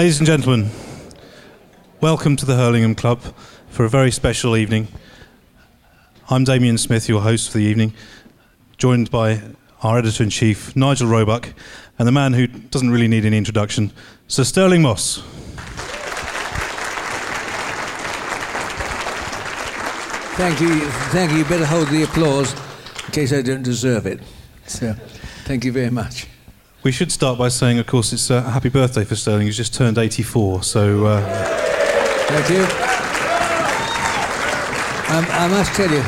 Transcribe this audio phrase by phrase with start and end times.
[0.00, 0.70] Ladies and gentlemen,
[2.00, 3.20] welcome to the Hurlingham Club
[3.68, 4.88] for a very special evening.
[6.30, 7.92] I'm Damien Smith, your host for the evening,
[8.78, 9.42] joined by
[9.82, 11.52] our editor in chief, Nigel Roebuck,
[11.98, 13.92] and the man who doesn't really need any introduction,
[14.26, 15.18] Sir Stirling Moss.
[20.38, 20.80] Thank you.
[21.10, 21.36] Thank you.
[21.36, 22.54] You better hold the applause
[23.04, 24.20] in case I don't deserve it.
[24.64, 24.94] So,
[25.44, 26.26] thank you very much.
[26.82, 29.44] We should start by saying, of course, it's a happy birthday for Stirling.
[29.46, 31.20] He's just turned 84, so uh,
[32.30, 32.62] Thank you.
[35.14, 36.00] Um, I must tell you,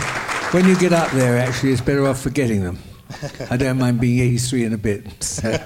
[0.53, 2.79] when you get up there, actually, it's better off forgetting them.
[3.51, 5.23] I don't mind being 83 in a bit.
[5.23, 5.59] So,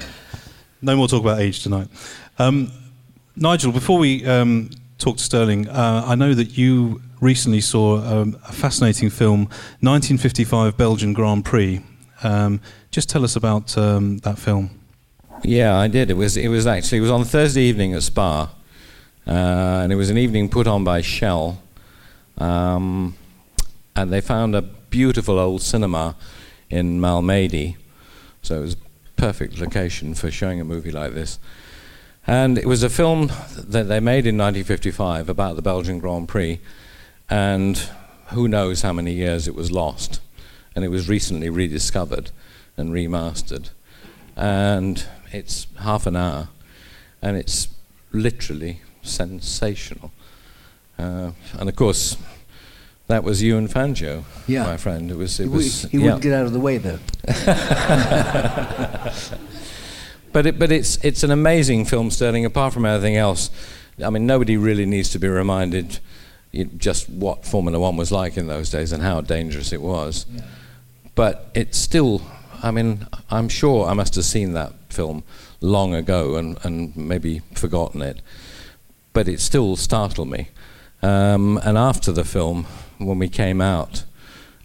[0.82, 1.88] no more talk about age tonight.
[2.38, 2.70] Um,
[3.36, 8.38] Nigel, before we um, talk to Stirling, uh, I know that you recently saw um,
[8.48, 9.40] a fascinating film,
[9.80, 11.82] 1955 Belgian Grand Prix.
[12.22, 12.60] Um,
[12.90, 14.70] just tell us about um, that film.
[15.44, 16.10] Yeah, I did.
[16.10, 18.50] It was it was actually it was on Thursday evening at Spa,
[19.26, 21.60] uh, and it was an evening put on by Shell,
[22.38, 23.16] um,
[23.96, 26.14] and they found a beautiful old cinema
[26.70, 27.76] in Malmedy,
[28.40, 28.76] so it was
[29.16, 31.38] perfect location for showing a movie like this.
[32.24, 36.60] And it was a film that they made in 1955 about the Belgian Grand Prix,
[37.28, 37.76] and
[38.28, 40.20] who knows how many years it was lost,
[40.74, 42.30] and it was recently rediscovered
[42.76, 43.70] and remastered,
[44.36, 46.48] and it's half an hour,
[47.20, 47.68] and it's
[48.12, 50.12] literally sensational.
[50.98, 52.16] Uh, and of course,
[53.08, 54.64] that was you and Fangio, Yeah.
[54.64, 55.10] my friend.
[55.10, 55.38] It was.
[55.40, 55.82] It he, was.
[55.82, 56.04] he yeah.
[56.04, 56.98] wouldn't get out of the way, though.
[60.32, 62.44] But it, but it's it's an amazing film, Stirling.
[62.46, 63.50] Apart from everything else,
[64.02, 66.00] I mean, nobody really needs to be reminded
[66.76, 70.26] just what Formula One was like in those days and how dangerous it was.
[71.14, 72.22] But it's still,
[72.62, 75.24] I mean, I'm sure I must have seen that film
[75.60, 78.20] long ago and, and maybe forgotten it.
[79.12, 80.48] But it still startled me.
[81.02, 82.64] Um, and after the film,
[82.98, 84.04] when we came out,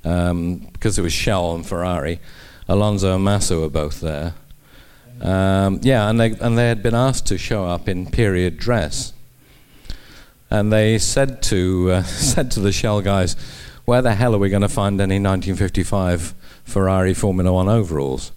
[0.04, 2.20] um, because it was Shell and Ferrari,
[2.68, 4.34] Alonso and Massa were both there.
[5.22, 9.14] Um, yeah, and they and they had been asked to show up in period dress,
[10.52, 13.36] and they said to uh, said to the Shell guys,
[13.88, 18.34] "Where the hell are we going to find any 1955 Ferrari Formula One overalls?"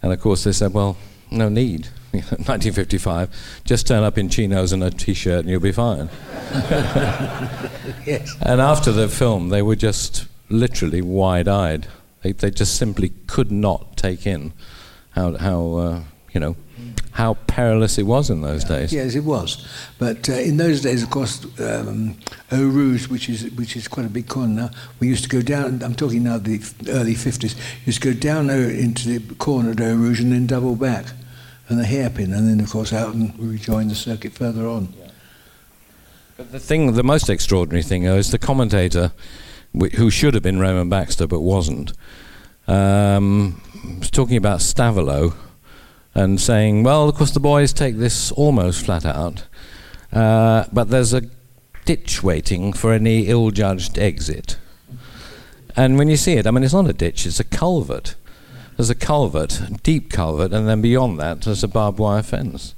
[0.00, 0.96] And of course they said, "Well,
[1.30, 1.88] no need.
[2.12, 3.62] 1955.
[3.64, 6.08] Just turn up in chinos and a t-shirt, and you'll be fine."
[8.04, 8.36] Yes.
[8.40, 11.88] And after the film, they were just literally wide-eyed.
[12.22, 14.52] They, they just simply could not take in
[15.10, 16.00] how, how uh,
[16.32, 16.56] you know,
[17.16, 18.92] how perilous it was in those days.
[18.92, 19.66] Yes, it was.
[19.98, 22.18] But uh, in those days, of course, um,
[22.52, 25.40] Eau Rouge, which is which is quite a big corner now, we used to go
[25.40, 25.82] down.
[25.82, 27.56] I'm talking now the early 50s.
[27.86, 31.06] Used to go down into the corner of Eau Rouge and then double back,
[31.70, 34.92] and the hairpin, and then of course out and rejoin the circuit further on.
[36.36, 39.12] But the thing, the most extraordinary thing though, is the commentator,
[39.94, 41.94] who should have been Raymond Baxter but wasn't,
[42.68, 43.58] um,
[44.00, 45.32] was talking about Stavelot
[46.16, 49.44] and saying, well, of course the boys take this almost flat out,
[50.12, 51.22] uh, but there's a
[51.84, 54.56] ditch waiting for any ill-judged exit.
[55.76, 58.14] And when you see it, I mean, it's not a ditch; it's a culvert.
[58.76, 62.74] There's a culvert, a deep culvert, and then beyond that, there's a barbed wire fence.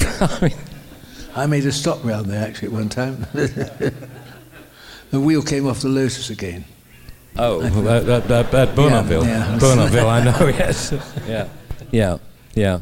[0.00, 0.54] I mean,
[1.34, 3.26] I made a stop round there actually at one time.
[3.32, 3.92] the
[5.20, 6.66] wheel came off the Lotus again.
[7.36, 9.24] Oh, at, at, at Burnenville.
[9.24, 9.58] Yeah, yeah.
[9.58, 10.94] Burnenville, I know, yes.
[11.26, 11.48] yeah,
[11.90, 12.18] yeah,
[12.54, 12.80] yeah.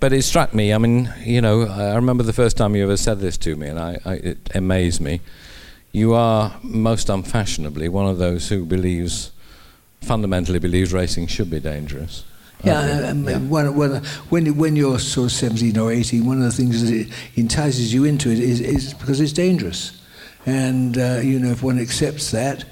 [0.00, 0.72] but it struck me.
[0.72, 3.68] I mean, you know, I remember the first time you ever said this to me,
[3.68, 5.20] and I, I, it amazed me.
[5.92, 9.30] You are most unfashionably one of those who believes,
[10.00, 12.24] fundamentally believes racing should be dangerous.
[12.64, 13.38] Yeah, um, Yeah.
[13.38, 17.12] When, when, when, when you're sort of 17 or 18, one of the things that
[17.36, 20.00] entices you into it is, is because it's dangerous.
[20.46, 22.64] And, uh, you know, if one accepts that,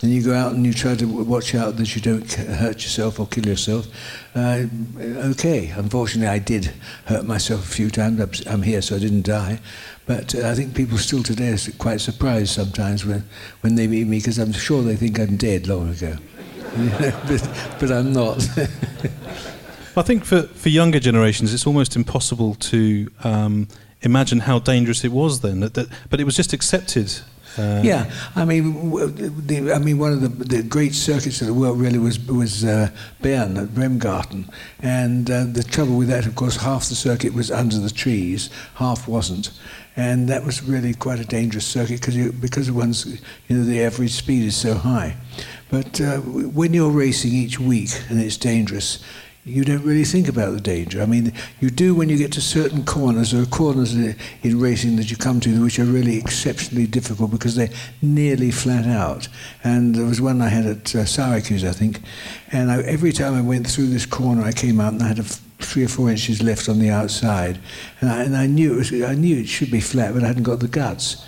[0.00, 3.18] and you go out and you try to watch out that you don't hurt yourself
[3.18, 3.88] or kill yourself,
[4.34, 4.64] uh,
[5.30, 5.68] okay.
[5.70, 6.72] Unfortunately, I did
[7.06, 8.46] hurt myself a few times.
[8.46, 9.60] I'm here, so I didn't die.
[10.06, 13.24] But uh, I think people still today are quite surprised sometimes when,
[13.60, 16.16] when they meet me, because I'm sure they think I'm dead long ago.
[17.26, 18.46] but, but I'm not.
[19.96, 23.66] I think for, for younger generations, it's almost impossible to um,
[24.02, 25.58] imagine how dangerous it was then.
[25.60, 27.12] That, that, but it was just accepted.
[27.56, 28.90] Uh, Yeah, I mean,
[29.46, 32.64] the, I mean, one of the, the great circuits of the world really was was
[32.64, 32.90] uh,
[33.22, 34.48] Bern at Bremgarten,
[34.80, 38.50] and uh, the trouble with that, of course, half the circuit was under the trees,
[38.74, 39.50] half wasn't,
[39.96, 43.06] and that was really quite a dangerous circuit because because one's
[43.48, 45.16] you know the average speed is so high,
[45.70, 49.02] but uh, when you're racing each week and it's dangerous,
[49.48, 51.02] you don't really think about the danger.
[51.02, 53.32] I mean, you do when you get to certain corners.
[53.32, 57.30] There are corners in in racing that you come to which are really exceptionally difficult
[57.30, 57.70] because they're
[58.02, 59.28] nearly flat out.
[59.64, 62.00] And there was one I had at uh, Syracuse, I think,
[62.52, 65.18] and I, every time I went through this corner, I came out and I had
[65.18, 65.24] a
[65.60, 67.58] three or four inches left on the outside,
[68.00, 70.28] and I, and I knew it was, I knew it should be flat, but I
[70.28, 71.24] hadn't got the guts.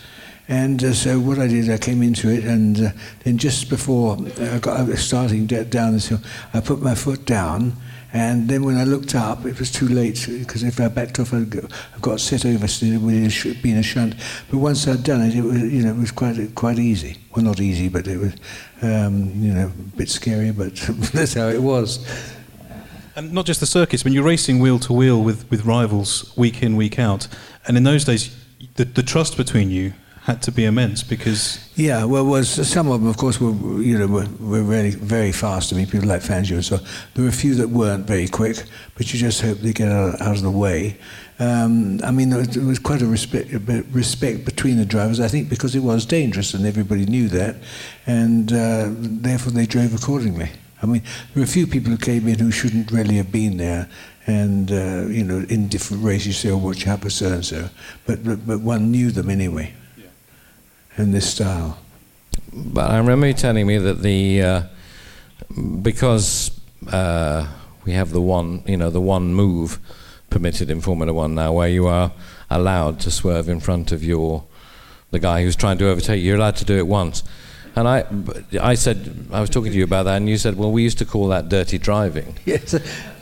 [0.49, 2.91] And uh, so what I did, I came into it, and uh,
[3.25, 6.21] then just before I got starting down this hill,
[6.53, 7.77] I put my foot down,
[8.13, 11.33] and then when I looked up, it was too late because if I backed off,
[11.33, 11.61] I'd go,
[11.95, 14.15] I got set over so it would have been a shunt.
[14.51, 17.19] But once I'd done it, it was you know it was quite quite easy.
[17.35, 18.35] Well, not easy, but it was
[18.83, 20.75] um, you know a bit scary, but
[21.15, 22.05] that's how it was.
[23.17, 26.63] And not just the circuits, when you're racing wheel to wheel with, with rivals week
[26.63, 27.27] in, week out.
[27.67, 28.35] And in those days,
[28.77, 29.93] the, the trust between you
[30.31, 33.99] had to be immense because Yeah, well, was some of them, of course, were you
[33.99, 35.73] know were, were really very fast.
[35.73, 36.77] I mean, people like Fangio and so.
[36.77, 36.83] on.
[37.15, 38.63] There were a few that weren't very quick,
[38.97, 40.99] but you just hope they get out, out of the way.
[41.39, 43.49] Um, I mean, there was, there was quite a respect,
[43.93, 45.21] respect between the drivers.
[45.21, 47.57] I think because it was dangerous and everybody knew that,
[48.07, 48.89] and uh,
[49.27, 50.51] therefore they drove accordingly.
[50.83, 53.57] I mean, there were a few people who came in who shouldn't really have been
[53.57, 53.89] there,
[54.27, 57.69] and uh, you know, in different races, say, "Oh, watch for so and so,"
[58.07, 59.73] but but one knew them anyway,
[60.97, 61.79] in this style.
[62.53, 64.63] But I remember you telling me that the uh,
[65.83, 66.51] because
[66.91, 67.47] uh,
[67.85, 69.79] we have the one, you know, the one move
[70.31, 72.13] permitted in Formula One now, where you are
[72.51, 74.45] allowed to swerve in front of your
[75.11, 76.29] the guy who's trying to overtake you.
[76.29, 77.23] You're allowed to do it once.
[77.77, 78.05] And I,
[78.61, 80.99] I said, I was talking to you about that, and you said, well, we used
[80.99, 82.37] to call that dirty driving.
[82.45, 82.75] Yes,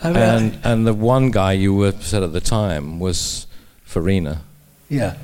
[0.03, 3.47] I mean, And and the one guy you were said at the time was
[3.85, 4.43] Farina,
[4.88, 5.17] yeah.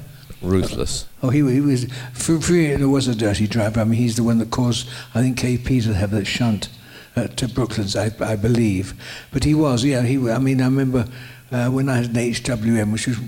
[0.45, 1.07] Ruthless.
[1.23, 1.87] Oh, he, he was.
[2.13, 3.81] Fr- Farina was a dirty driver.
[3.81, 6.69] I mean, he's the one that caused, I think, KP to have that shunt
[7.17, 8.95] at uh, Brooklands, I, I believe.
[9.33, 10.03] But he was, yeah.
[10.03, 10.17] He.
[10.31, 11.07] I mean, I remember
[11.51, 13.19] uh, when I had an HWM, which was,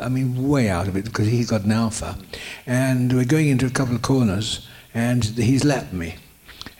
[0.00, 2.16] I mean, way out of it because he got an Alfa,
[2.66, 6.16] and we're going into a couple of corners, and he's lapped me.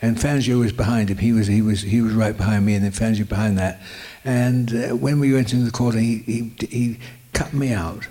[0.03, 1.19] And Fangio was behind him.
[1.19, 3.81] He was he was he was right behind me, and then Fangio behind that.
[4.25, 6.99] And uh, when we went into the corner, he, he he
[7.33, 8.09] cut me out,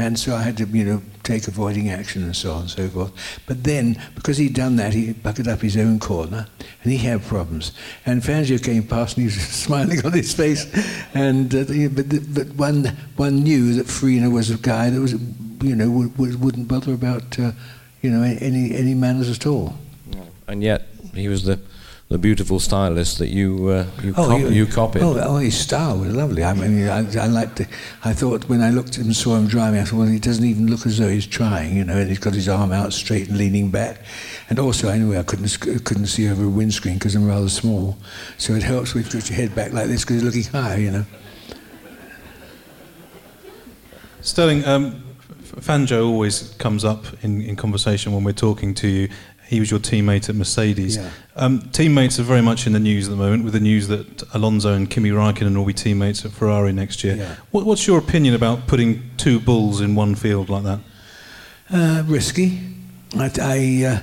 [0.00, 2.88] and so I had to you know take avoiding action and so on and so
[2.88, 3.12] forth.
[3.46, 6.46] But then because he'd done that, he bucketed up his own corner,
[6.82, 7.72] and he had problems.
[8.06, 10.66] And Fangio came past, and he was smiling on his face.
[11.14, 11.64] And uh,
[11.94, 15.12] but but one one knew that Farina was a guy that was
[15.62, 17.52] you know would, wouldn't bother about uh,
[18.02, 19.74] you know any any manners at all.
[20.48, 21.60] And yet he was the
[22.10, 25.00] the beautiful stylist that you uh, you, cop- you, you copied.
[25.00, 26.42] Oh, oh, his style was lovely.
[26.42, 27.68] I mean, I, I liked it.
[28.04, 30.18] I thought when I looked at him and saw him driving, I thought, well, he
[30.18, 32.92] doesn't even look as though he's trying, you know, and he's got his arm out
[32.92, 34.02] straight and leaning back.
[34.48, 37.96] And also, anyway, I couldn't couldn't see over a windscreen because I'm rather small,
[38.38, 40.78] so it helps when you put your head back like this because you're looking higher,
[40.80, 41.06] you know.
[44.20, 45.00] Stirling, um,
[45.60, 49.08] Fangio always comes up in, in conversation when we're talking to you.
[49.50, 50.96] He was your teammate at Mercedes.
[50.96, 51.10] Yeah.
[51.34, 54.22] Um, teammates are very much in the news at the moment, with the news that
[54.32, 57.16] Alonso and Kimi Raikkonen will be teammates at Ferrari next year.
[57.16, 57.34] Yeah.
[57.50, 60.78] What, what's your opinion about putting two bulls in one field like that?
[61.68, 62.60] Uh, risky.
[63.18, 64.00] I, I, uh,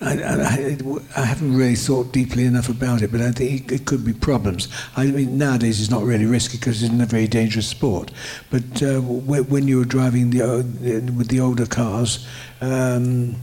[0.00, 0.78] I, I,
[1.16, 4.68] I haven't really thought deeply enough about it, but I think it could be problems.
[4.96, 8.12] I mean, nowadays it's not really risky because it's a very dangerous sport.
[8.48, 12.28] But uh, when, you were driving the, o- with the older cars,
[12.60, 13.34] um,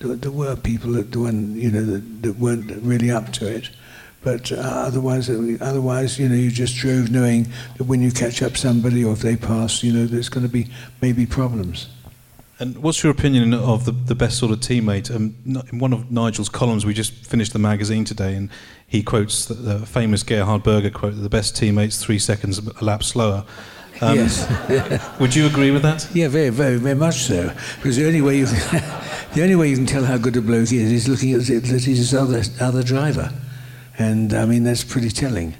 [0.00, 3.70] there, were people that, one, you know, that, that weren't really up to it.
[4.22, 8.42] But uh, otherwise, uh, otherwise, you know, you just drove knowing that when you catch
[8.42, 10.68] up somebody or if they pass, you know, there's going to be
[11.00, 11.88] maybe problems.
[12.58, 15.14] And what's your opinion of the, the best sort of teammate?
[15.14, 18.50] Um, in one of Nigel's columns, we just finished the magazine today, and
[18.86, 23.02] he quotes the, the famous Gerhard Berger quote the best teammate's three seconds a lap
[23.02, 23.46] slower.
[24.00, 25.10] Um, yes.
[25.20, 26.08] would you agree with that?
[26.14, 27.52] Yeah, very, very, very much so.
[27.76, 28.82] Because the only way you can,
[29.34, 31.84] the only way you can tell how good a bloke is is looking at he's
[31.84, 33.30] his other other driver,
[33.98, 35.54] and I mean that's pretty telling.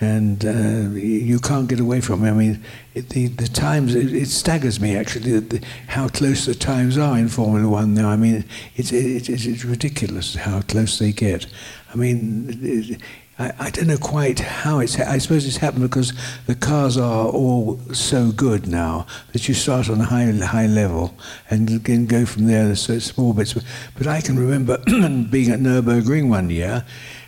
[0.00, 2.30] And uh, you can't get away from it.
[2.30, 6.56] I mean, it, the the times it, it staggers me actually the, how close the
[6.56, 8.08] times are in Formula One now.
[8.08, 8.44] I mean,
[8.74, 11.46] it's it, it's, it's ridiculous how close they get.
[11.92, 12.98] I mean.
[13.38, 14.98] I, I don't know quite how it's.
[14.98, 16.12] I suppose it's happened because
[16.46, 21.14] the cars are all so good now that you start on a high high level
[21.50, 22.74] and can go from there.
[22.76, 23.54] So small bits.
[23.96, 26.84] But I can remember being at Nurburgring one year,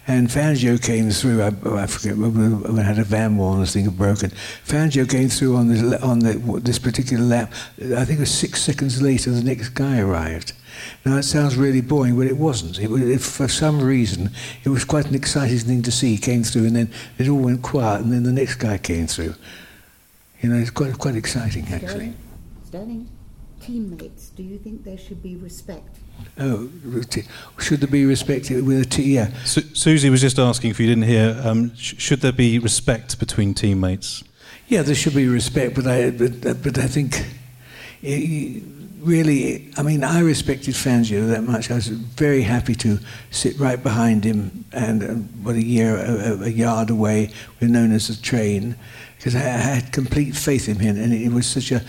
[0.07, 1.43] and Fangio came through.
[1.43, 4.31] I, oh, I forget I had a Vanwall and this thing had broken.
[4.65, 7.53] Fangio came through on this on the, this particular lap.
[7.79, 9.31] I think it was six seconds later.
[9.31, 10.53] The next guy arrived.
[11.05, 12.79] Now, it sounds really boring, but it wasn't.
[12.79, 14.31] It, it, for some reason,
[14.65, 16.13] it was quite an exciting thing to see.
[16.13, 19.07] He came through, and then it all went quiet, and then the next guy came
[19.07, 19.35] through.
[20.41, 21.89] You know, it's quite, quite exciting, actually.
[21.89, 22.17] Stirling,
[22.67, 23.09] Stirling,
[23.61, 25.99] teammates, do you think there should be respect?
[26.39, 26.71] Oh,
[27.59, 29.15] should there be respect with a T?
[29.15, 29.33] Yeah.
[29.45, 31.41] Su- Susie was just asking if you didn't hear.
[31.45, 34.23] Um, sh- should there be respect between teammates?
[34.69, 37.25] Yeah, there should be respect, but I, but, but I think.
[38.03, 38.63] It,
[39.05, 41.71] really, I mean, I respected Fangio that much.
[41.71, 42.99] I was very happy to
[43.31, 45.07] sit right behind him and, uh,
[45.43, 47.31] what, a year, a, a, yard away,
[47.61, 48.77] we're known as the train,
[49.17, 51.83] because I, I, had complete faith in him, and he was such a,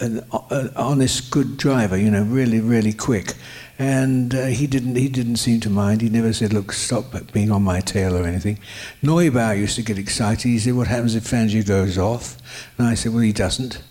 [0.00, 3.34] an, an, honest, good driver, you know, really, really quick.
[3.78, 6.00] And uh, he didn't he didn't seem to mind.
[6.00, 8.58] He never said, look, stop being on my tail or anything.
[9.02, 10.48] Neubauer used to get excited.
[10.48, 12.38] He said, what happens if Fangio goes off?
[12.78, 13.82] And I said, well, he doesn't.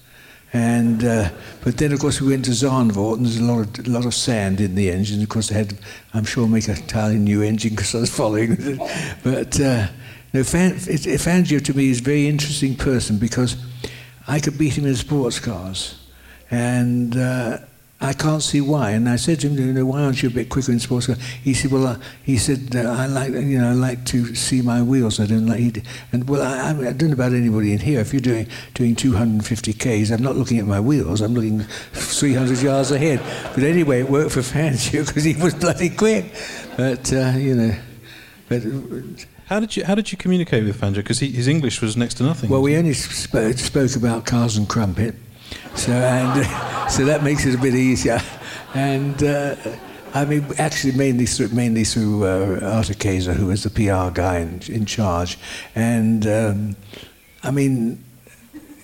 [0.56, 1.32] And uh,
[1.66, 4.06] but then of course we went to Zandvoort and there's a lot of a lot
[4.06, 5.22] of sand in the engine.
[5.22, 5.78] Of course they had,
[6.14, 8.56] I'm sure, make a entirely new engine because I was following.
[8.58, 8.80] it.
[9.22, 9.88] but uh,
[10.34, 13.58] no, Fan, Fangio to me is a very interesting person because
[14.30, 16.00] I could beat him in sports cars,
[16.50, 17.18] and.
[17.18, 17.58] Uh,
[18.02, 18.92] I can't see why.
[18.92, 21.08] And I said to him, you know, why aren't you a bit quicker in sports
[21.08, 21.16] car?
[21.44, 24.62] He said, well, uh, he said, uh, I like, you know, I like to see
[24.62, 25.20] my wheels.
[25.20, 25.74] I don't like, he
[26.12, 28.02] and well, I, I, don't know about anybody in here.
[28.02, 31.22] If you're doing doing 250 k's, I'm not looking at my wheels.
[31.22, 31.62] I'm looking
[31.94, 33.22] 300 yards ahead.
[33.54, 36.34] But anyway, it worked for Fangio because he was bloody quick.
[36.75, 37.75] But uh, you know,
[38.50, 38.64] but.
[39.46, 40.96] How did you How did you communicate with Fangio?
[40.96, 42.50] Because his English was next to nothing.
[42.50, 45.16] Well, we only spoke, spoke about cars and crumpet.
[45.76, 48.22] So and uh, so that makes it a bit easier.
[48.74, 49.56] And uh,
[50.14, 54.62] I mean, actually, mainly through mainly through uh, Kaiser, who was the PR guy in,
[54.68, 55.38] in charge.
[55.76, 56.76] And um,
[57.44, 58.04] I mean,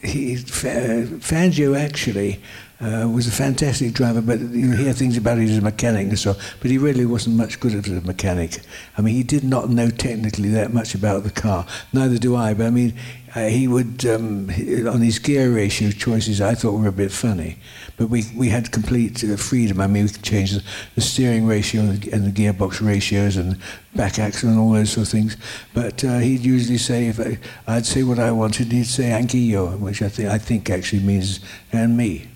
[0.04, 2.42] he, Fangio actually
[2.82, 6.20] uh, was a fantastic driver, but you hear things about him as a mechanic and
[6.20, 6.36] so.
[6.60, 8.60] But he really wasn't much good as a mechanic.
[8.98, 11.66] I mean, he did not know technically that much about the car.
[11.94, 12.54] Neither do I.
[12.54, 12.94] But I mean,
[13.34, 14.50] uh, he would um,
[14.88, 16.42] on his gear ratio choices.
[16.42, 17.58] I thought were a bit funny,
[17.96, 19.80] but we we had complete uh, freedom.
[19.80, 20.64] I mean, we could change the,
[20.96, 23.58] the steering ratio and the, and the, gearbox ratios and
[23.96, 25.38] back axle and all those sort of things.
[25.74, 29.80] But uh, he'd usually say if I, I'd say what I wanted, he'd say "anch'io,"
[29.80, 31.40] which I think I think actually means
[31.72, 32.28] "and me."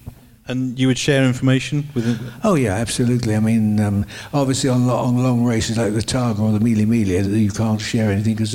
[0.47, 2.31] And you would share information with him?
[2.43, 3.35] Oh yeah, absolutely.
[3.35, 7.27] I mean, um, obviously on, on long races like the Targa or the Mille Miglia,
[7.27, 8.53] you can't share anything because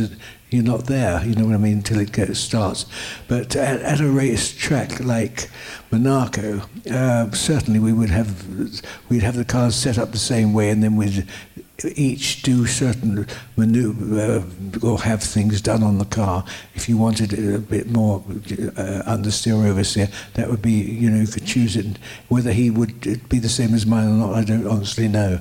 [0.50, 1.24] you're not there.
[1.24, 2.86] You know what I mean until it gets, starts.
[3.28, 5.48] But at, at a race track like
[5.90, 8.46] Monaco, uh, certainly we would have
[9.08, 11.26] we'd have the cars set up the same way, and then we'd
[11.96, 13.26] each do certain
[13.56, 16.44] maneuver uh, or have things done on the car.
[16.74, 21.26] If you wanted a bit more uh, understeer oversteer, that would be, you know, you
[21.26, 21.98] could choose it.
[22.28, 25.40] Whether he would be the same as mine or not, I don't honestly know.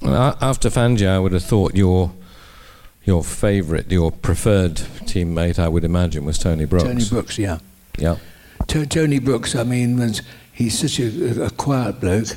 [0.00, 2.12] Well, after Fangio, I would have thought your
[3.04, 6.84] your favourite, your preferred teammate, I would imagine, was Tony Brooks.
[6.84, 7.58] Tony Brooks, yeah.
[7.98, 8.16] Yeah.
[8.66, 12.36] T- Tony Brooks, I mean, was, he's such a, a quiet bloke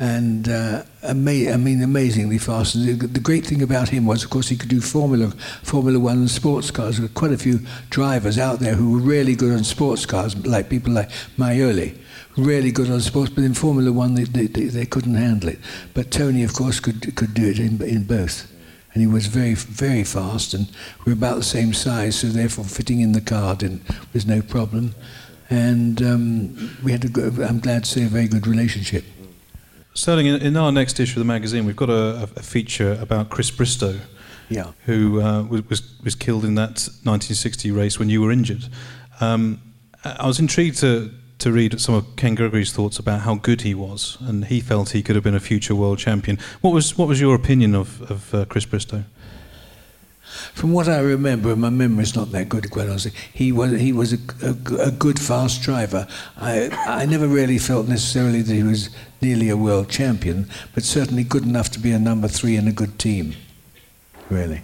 [0.00, 2.74] and uh, ama- I mean, amazingly fast.
[2.74, 5.30] The, the, great thing about him was, of course, he could do Formula
[5.62, 6.96] Formula One and sports cars.
[6.96, 10.34] There were quite a few drivers out there who were really good on sports cars,
[10.46, 11.98] like people like Maglioli,
[12.38, 13.30] really good on sports.
[13.30, 15.58] But in Formula One, they, they, they couldn't handle it.
[15.92, 18.50] But Tony, of course, could could do it in in both.
[18.92, 20.68] And he was very, very fast, and
[21.04, 23.82] we were about the same size, so therefore fitting in the car didn't,
[24.12, 24.94] was no problem.
[25.48, 29.04] And um, we had, a good, I'm glad to say, a very good relationship.
[29.94, 33.30] Stirling, in, in, our next issue of the magazine, we've got a, a feature about
[33.30, 33.98] Chris Bristow,
[34.48, 34.72] Yeah.
[34.86, 38.68] who uh, was, was killed in that 1960 race when you were injured.
[39.20, 39.60] Um,
[40.04, 43.74] I was intrigued to to read some of Ken Gregory's thoughts about how good he
[43.74, 46.38] was, and he felt he could have been a future world champion.
[46.60, 49.04] What was what was your opinion of of uh, Chris Bristow?
[50.54, 53.92] From what I remember, and my memory's not that good, quite honestly, he was he
[53.92, 56.06] was a, a, a good fast driver.
[56.36, 61.24] I I never really felt necessarily that he was nearly a world champion, but certainly
[61.24, 63.34] good enough to be a number three in a good team.
[64.28, 64.62] Really.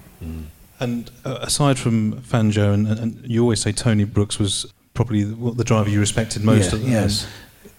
[0.79, 5.37] And uh, aside from Fangio, and, and you always say Tony Brooks was probably the,
[5.37, 6.73] what the driver you respected most.
[6.73, 7.27] Yeah, at the yes.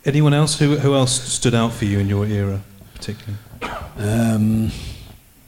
[0.06, 2.62] Anyone else who who else stood out for you in your era,
[2.94, 3.38] particularly?
[3.98, 4.72] Um,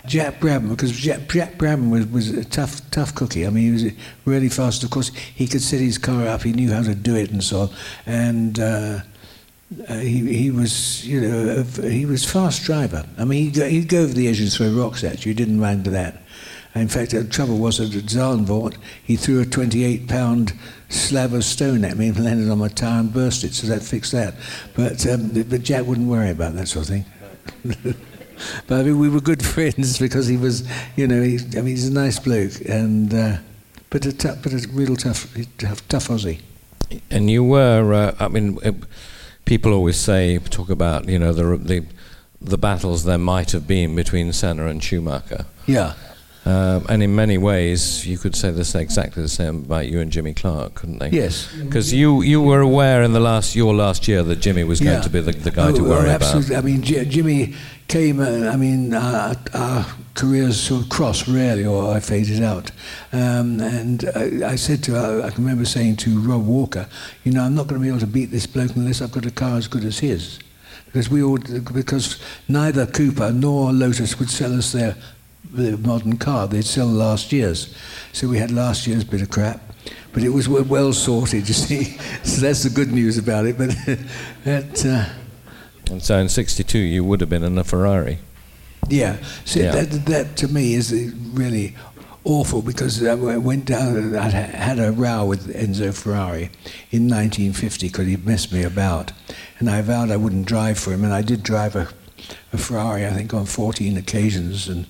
[0.06, 3.46] Jack Brabham, because Jack, Jack Brabham was, was a tough, tough cookie.
[3.46, 3.94] I mean, he was
[4.26, 4.84] really fast.
[4.84, 6.42] Of course, he could set his car up.
[6.42, 7.70] He knew how to do it and so on.
[8.08, 9.00] And uh,
[9.88, 13.06] uh, he, he was, you know, he was fast driver.
[13.18, 15.30] I mean, he'd go, he'd go over the edge and throw rocks at you.
[15.30, 16.24] He didn't mind that.
[16.74, 20.54] In fact, the trouble was that at Zandvoort, he threw a 28-pound
[20.90, 23.82] slab of stone at me and landed on my tyre and burst it, so that
[23.82, 24.36] fixed that.
[24.76, 27.06] But, um, but Jack wouldn't worry about that sort of thing.
[28.68, 31.68] but I mean, we were good friends because he was, you know, he, I mean,
[31.68, 33.38] he's a nice bloke, and uh,
[33.90, 36.42] but a tough, but a real tough, tough, tough Aussie.
[37.12, 38.60] And you were, uh, I mean,
[39.46, 41.86] people always say, talk about, you know, the, the,
[42.42, 45.46] the battles there might have been between Senna and Schumacher.
[45.66, 45.94] Yeah.
[46.46, 50.10] Um, and in many ways, you could say this exactly the same about you and
[50.12, 51.10] Jimmy Clark, couldn't they?
[51.10, 51.54] Yes.
[51.54, 54.94] Because you, you were aware in the last your last year that Jimmy was going
[54.96, 55.02] Yeah.
[55.02, 56.22] to be the, the guy to Oh, worry oh, about.
[56.22, 56.56] absolutely.
[56.56, 57.56] I mean, J- Jimmy
[57.88, 58.20] came.
[58.22, 62.72] Uh, I mean, uh, our careers sort of crossed really, or I faded out.
[63.12, 66.88] Um, and I, I said to, I, I can remember saying to Rob Walker,
[67.26, 69.26] you know, I'm not going to be able to beat this bloke unless I've got
[69.26, 70.40] a car as good as his,
[70.86, 72.18] because we all, because
[72.48, 74.96] neither Cooper nor Lotus would sell us their,
[75.50, 76.48] their modern car.
[76.48, 77.76] They'd sell last year's,
[78.14, 79.62] so we had last year's bit of crap.
[80.14, 81.98] But it was well sorted, you see.
[82.24, 83.58] So that's the good news about it.
[83.58, 83.70] But
[84.44, 88.20] that, uh, And so in 62, you would have been in a Ferrari.
[88.90, 89.72] Yeah, so Yeah.
[89.72, 90.92] That, that to me is
[91.34, 91.76] really
[92.24, 96.50] awful because I went down, I had a row with Enzo Ferrari
[96.92, 99.12] in 1950 because he messed me about.
[99.60, 101.90] And I vowed I wouldn't drive for him, and I did drive a,
[102.54, 104.68] a Ferrari, I think, on 14 occasions.
[104.68, 104.86] And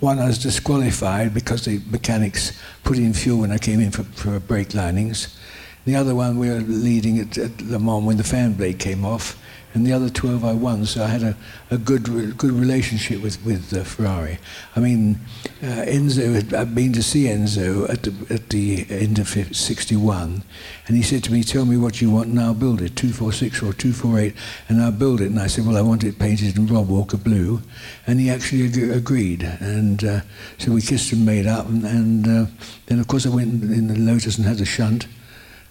[0.00, 4.02] one I was disqualified because the mechanics put in fuel when I came in for,
[4.04, 5.36] for brake linings.
[5.84, 9.04] The other one we were leading at, at Le Mans when the fan blade came
[9.04, 9.40] off,
[9.72, 10.84] and the other 12 I won.
[10.84, 11.36] So I had a,
[11.70, 12.04] a good
[12.36, 14.38] good relationship with with uh, Ferrari.
[14.74, 15.20] I mean,
[15.62, 20.42] uh, Enzo had I'd been to see Enzo at the at the end of 61,
[20.86, 23.58] and he said to me, "Tell me what you want, and I'll build it, 246
[23.62, 24.34] or 248,
[24.68, 27.16] and I'll build it." And I said, "Well, I want it painted in Rob Walker
[27.16, 27.62] blue,"
[28.06, 29.42] and he actually ag- agreed.
[29.60, 30.20] And uh,
[30.58, 32.46] so we kissed and made up, and, and uh,
[32.86, 35.06] then of course I went in the Lotus and had a shunt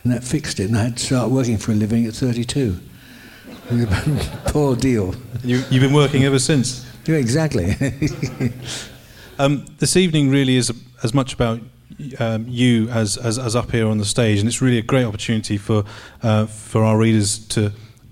[0.03, 0.69] and that fixed it.
[0.69, 2.79] And I had to start working for a living at 32.
[4.47, 5.13] Poor deal.
[5.43, 6.86] You, you've been working ever since.
[7.05, 7.75] Yeah, exactly.
[9.39, 10.69] Um, this evening really is
[11.01, 11.62] as much about
[12.19, 15.05] um, you as, as, as up here on the stage, and it's really a great
[15.05, 15.86] opportunity for
[16.21, 17.71] uh, for our readers to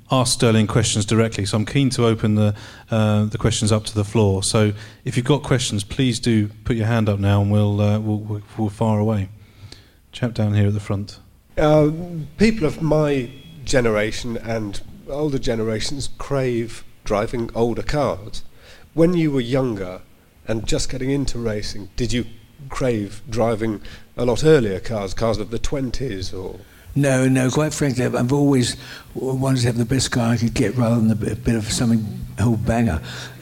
[0.09, 1.45] ask Stirling questions directly.
[1.45, 2.55] So I'm keen to open the
[2.89, 4.41] uh, the questions up to the floor.
[4.41, 4.71] So
[5.03, 8.19] if you've got questions, please do put your hand up now, and we'll uh, we'll,
[8.19, 9.27] we'll, we'll fire away.
[10.13, 11.19] Chap down here at the front.
[11.57, 11.91] Uh,
[12.37, 13.29] people of my
[13.65, 18.43] generation and older generations crave driving older cars.
[18.93, 20.01] When you were younger
[20.47, 22.25] and just getting into racing, did you
[22.69, 23.81] crave driving
[24.15, 26.59] a lot earlier cars, cars of the 20s or?
[26.97, 28.75] No, no, quite frankly, I've- always
[29.13, 32.03] wanted to have the best car I could get rather than a bit, of something,
[32.39, 33.01] old banger.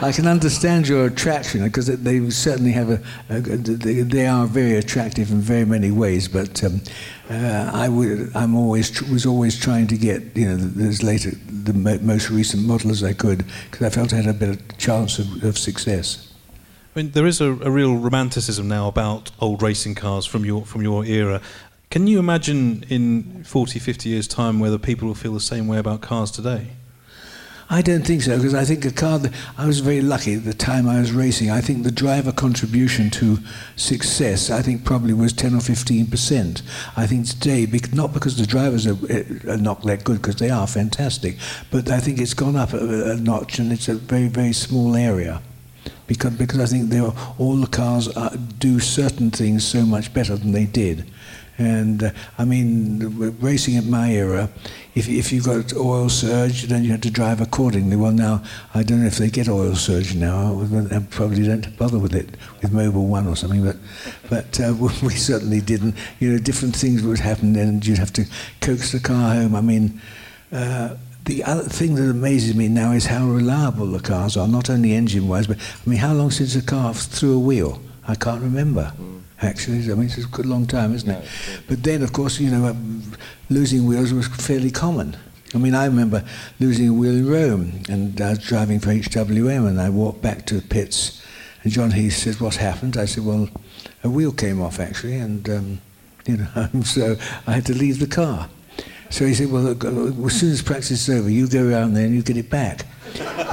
[0.00, 5.30] I can understand your attraction because they certainly have a, a they, are very attractive
[5.30, 6.28] in very many ways.
[6.28, 6.80] But um,
[7.28, 11.30] uh, I would, I'm always was always trying to get you know the, as later
[11.48, 15.18] the most recent model as I could because I felt I had a better chance
[15.18, 16.23] of, of success.
[16.94, 20.64] I mean, there is a, a real romanticism now about old racing cars from your
[20.64, 21.40] from your era.
[21.90, 25.78] Can you imagine in 40, 50 years' time whether people will feel the same way
[25.78, 26.68] about cars today?
[27.68, 29.18] I don't think so because I think a car.
[29.18, 31.50] That, I was very lucky at the time I was racing.
[31.50, 33.38] I think the driver contribution to
[33.74, 36.62] success, I think probably was ten or fifteen percent.
[36.96, 40.50] I think today, not because the drivers are, uh, are not that good, because they
[40.50, 41.38] are fantastic,
[41.72, 44.94] but I think it's gone up a, a notch, and it's a very very small
[44.94, 45.42] area.
[46.06, 50.12] Because, because I think they are, all the cars are, do certain things so much
[50.12, 51.10] better than they did,
[51.56, 54.50] And uh, I mean, racing at my era,
[54.94, 57.96] if, if you got oil surge, then you had to drive accordingly.
[57.96, 58.42] Well, now,
[58.74, 60.60] I don't know if they get oil surge now.
[60.90, 63.76] I probably don't bother with it, with Mobil One or something, but,
[64.28, 65.94] but uh, we certainly didn't.
[66.18, 68.26] You know, different things would happen, and you'd have to
[68.60, 69.54] coax the car home.
[69.54, 70.00] I mean,
[70.52, 74.68] uh, the other thing that amazes me now is how reliable the cars are, not
[74.68, 77.80] only engine-wise, but I mean, how long since a car threw a wheel?
[78.06, 78.92] I can't remember.
[79.40, 81.26] Actually, I mean, it's a good long time, isn't it?
[81.66, 83.02] But then, of course, you know, um,
[83.48, 85.16] losing wheels was fairly common.
[85.54, 86.24] I mean, I remember
[86.60, 90.46] losing a wheel in Rome, and I was driving for HWM, and I walked back
[90.46, 91.22] to the pits,
[91.62, 93.48] and John Heath said, "What happened?" I said, "Well,
[94.02, 95.80] a wheel came off actually, and um,
[96.26, 98.48] you know, so I had to leave the car."
[99.14, 102.04] So he said, "Well, look, as soon as practice is over, you go around there
[102.04, 102.84] and you get it back."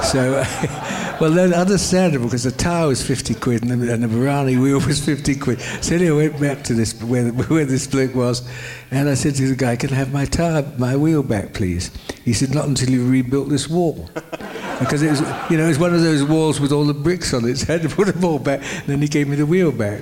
[0.02, 0.32] so,
[1.20, 4.80] well, then understandable because the tower was 50 quid and the, and the Borrani wheel
[4.80, 5.60] was 50 quid.
[5.80, 8.42] So anyway, I went back to this where, where this bloke was,
[8.90, 11.92] and I said to the guy, "Can I have my tire, my wheel back, please?"
[12.24, 14.10] He said, "Not until you rebuilt this wall."
[14.80, 17.32] because it was, you know, it was one of those walls with all the bricks
[17.32, 17.58] on it.
[17.58, 18.62] So I had to put them all back.
[18.62, 20.00] And then he gave me the wheel back.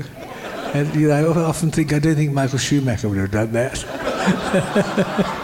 [0.74, 5.36] And you know, I often think I don't think Michael Schumacher would have done that.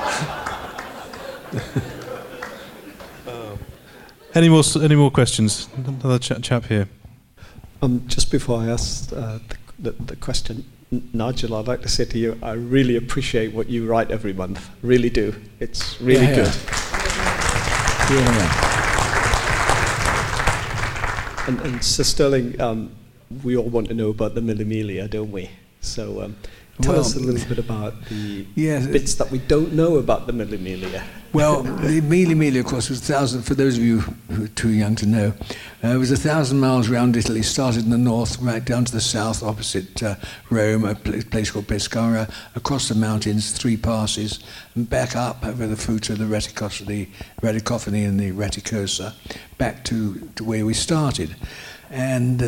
[4.34, 5.66] Any more any more questions?
[5.76, 6.88] Another ch- chap here.
[7.80, 11.88] Um, just before I ask uh, the, the, the question, N- Nigel, I'd like to
[11.88, 14.68] say to you, I really appreciate what you write every month.
[14.82, 15.34] Really do.
[15.58, 16.44] It's really Yeah, yeah.
[16.44, 16.54] good.
[18.12, 18.62] Yeah.
[21.48, 22.90] And, and Sir Stirling, um,
[23.42, 25.48] we all want to know about the Mille Miglia, don't we?
[25.80, 26.36] So um,
[26.82, 28.86] tell Well, us a little bit about the Yes.
[28.86, 31.02] bits that we don't know about the Mille Miglia.
[31.32, 34.48] Well, the Mille Miglia, of course, was a thousand, for those of you who are
[34.48, 35.32] too young to know,
[35.84, 38.92] uh, it was a thousand miles round Italy, started in the north, right down to
[38.92, 40.16] the south, opposite uh,
[40.50, 44.40] Rome, a pla- place called Pescara, across the mountains, three passes,
[44.74, 45.74] and back up over the
[46.10, 47.08] of the Reticos, the
[47.42, 49.14] Radicofani and the Raticosa,
[49.58, 51.36] back to, to where we started.
[51.90, 52.42] And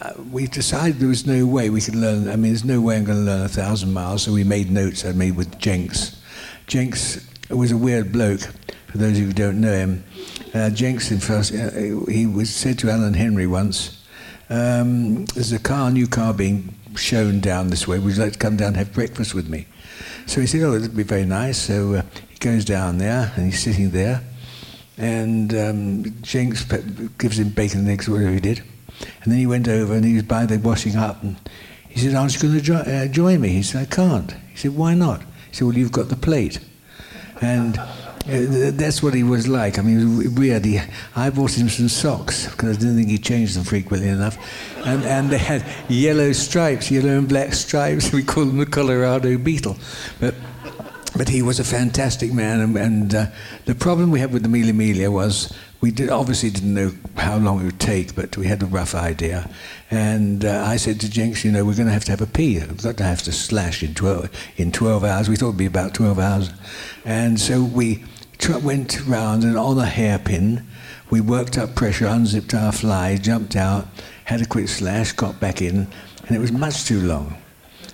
[0.00, 2.96] uh, we decided there was no way we could learn, I mean, there's no way
[2.96, 6.20] I'm going to learn a thousand miles, so we made notes I made with Jenks.
[6.66, 8.40] Jenks was a weird bloke,
[8.86, 10.04] for those of you who don't know him.
[10.54, 11.70] Uh, Jenks, in first, uh,
[12.08, 14.04] he was said to Alan Henry once,
[14.48, 17.98] um, there's a car, new car being shown down this way.
[17.98, 19.66] Would you like to come down and have breakfast with me?
[20.26, 21.58] So he said, oh, that'd be very nice.
[21.58, 24.22] So uh, he goes down there, and he's sitting there,
[24.98, 26.64] and um, Jenks
[27.18, 28.62] gives him bacon and eggs, whatever he did.
[29.22, 31.36] And then he went over, and he was by the washing up, and
[31.88, 33.50] he said, aren't you going to jo- uh, join me?
[33.50, 34.32] He said, I can't.
[34.50, 35.20] He said, why not?
[35.50, 36.58] He said, well, you've got the plate.
[37.40, 37.86] And uh,
[38.24, 39.78] th- that's what he was like.
[39.78, 40.64] I mean, it was weird.
[40.64, 40.80] He,
[41.16, 44.38] I bought him some socks because I didn't think he changed them frequently enough.
[44.86, 48.12] And, and they had yellow stripes, yellow and black stripes.
[48.12, 49.76] We called them the Colorado Beetle.
[50.20, 50.34] But,
[51.16, 52.60] but he was a fantastic man.
[52.60, 53.26] And, and uh,
[53.64, 57.36] the problem we had with the Mille Miglia was we did, obviously didn't know how
[57.38, 59.50] long it would take, but we had a rough idea.
[59.90, 62.26] And uh, I said to Jenks, you know, we're going to have to have a
[62.26, 62.58] pee.
[62.60, 65.28] We've got to have to slash in 12, in 12 hours.
[65.28, 66.50] We thought it would be about 12 hours.
[67.04, 68.04] And so we
[68.38, 70.66] tr- went round and on a hairpin,
[71.10, 73.88] we worked up pressure, unzipped our fly, jumped out,
[74.24, 75.88] had a quick slash, got back in,
[76.26, 77.41] and it was much too long.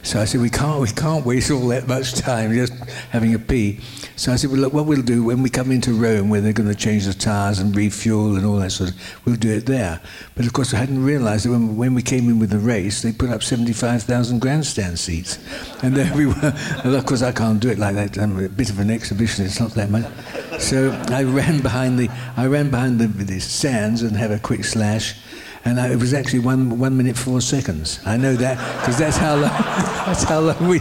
[0.08, 2.72] So I said, we can't, we can't waste all that much time just
[3.10, 3.80] having a pee.
[4.16, 6.54] So I said, well, look, what we'll do when we come into Rome, where they're
[6.54, 9.66] going to change the tires and refuel and all that sort of, we'll do it
[9.66, 10.00] there.
[10.34, 13.02] But of course, I hadn't realised that when, when we came in with the race,
[13.02, 15.38] they put up 75,000 grandstand seats.
[15.82, 16.54] And there we were.
[16.84, 18.16] And of course, I can't do it like that.
[18.16, 19.44] I'm a bit of an exhibition.
[19.44, 20.06] It's not that much.
[20.58, 24.64] So I ran behind the, I ran behind the, the stands and had a quick
[24.64, 25.16] slash.
[25.66, 28.00] And I, it was actually one one minute four seconds.
[28.06, 29.50] I know that because that's how long
[30.08, 30.78] that's how long we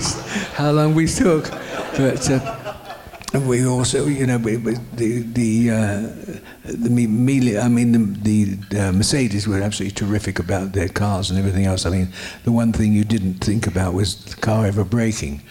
[0.54, 1.52] how long we took.
[1.98, 7.92] But uh, we also, you know, we, we, the the uh, the I mean,
[8.24, 11.86] the, the uh, Mercedes were absolutely terrific about their cars and everything else.
[11.86, 12.08] I mean,
[12.46, 15.42] the one thing you didn't think about was the car ever braking,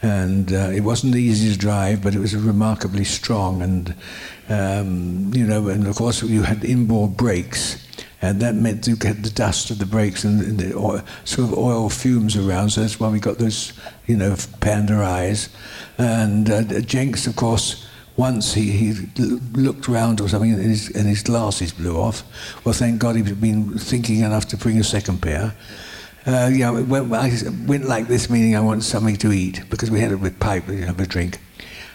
[0.00, 3.94] and uh, it wasn't easy to drive, but it was remarkably strong, and
[4.48, 7.83] um, you know, and of course you had inboard brakes.
[8.24, 11.52] And that meant you get the dust of the brakes and, and the oil, sort
[11.52, 12.70] of oil fumes around.
[12.70, 13.74] So that's why we got those,
[14.06, 15.50] you know, panda eyes.
[15.98, 18.92] And uh, Jenks, of course, once he, he
[19.52, 22.22] looked round or something and his, and his glasses blew off.
[22.64, 25.54] Well, thank God he'd been thinking enough to bring a second pair.
[26.26, 27.30] Uh, yeah, when I
[27.66, 30.80] went like this, meaning I want something to eat because we had a pipe, we
[30.80, 31.40] have a drink.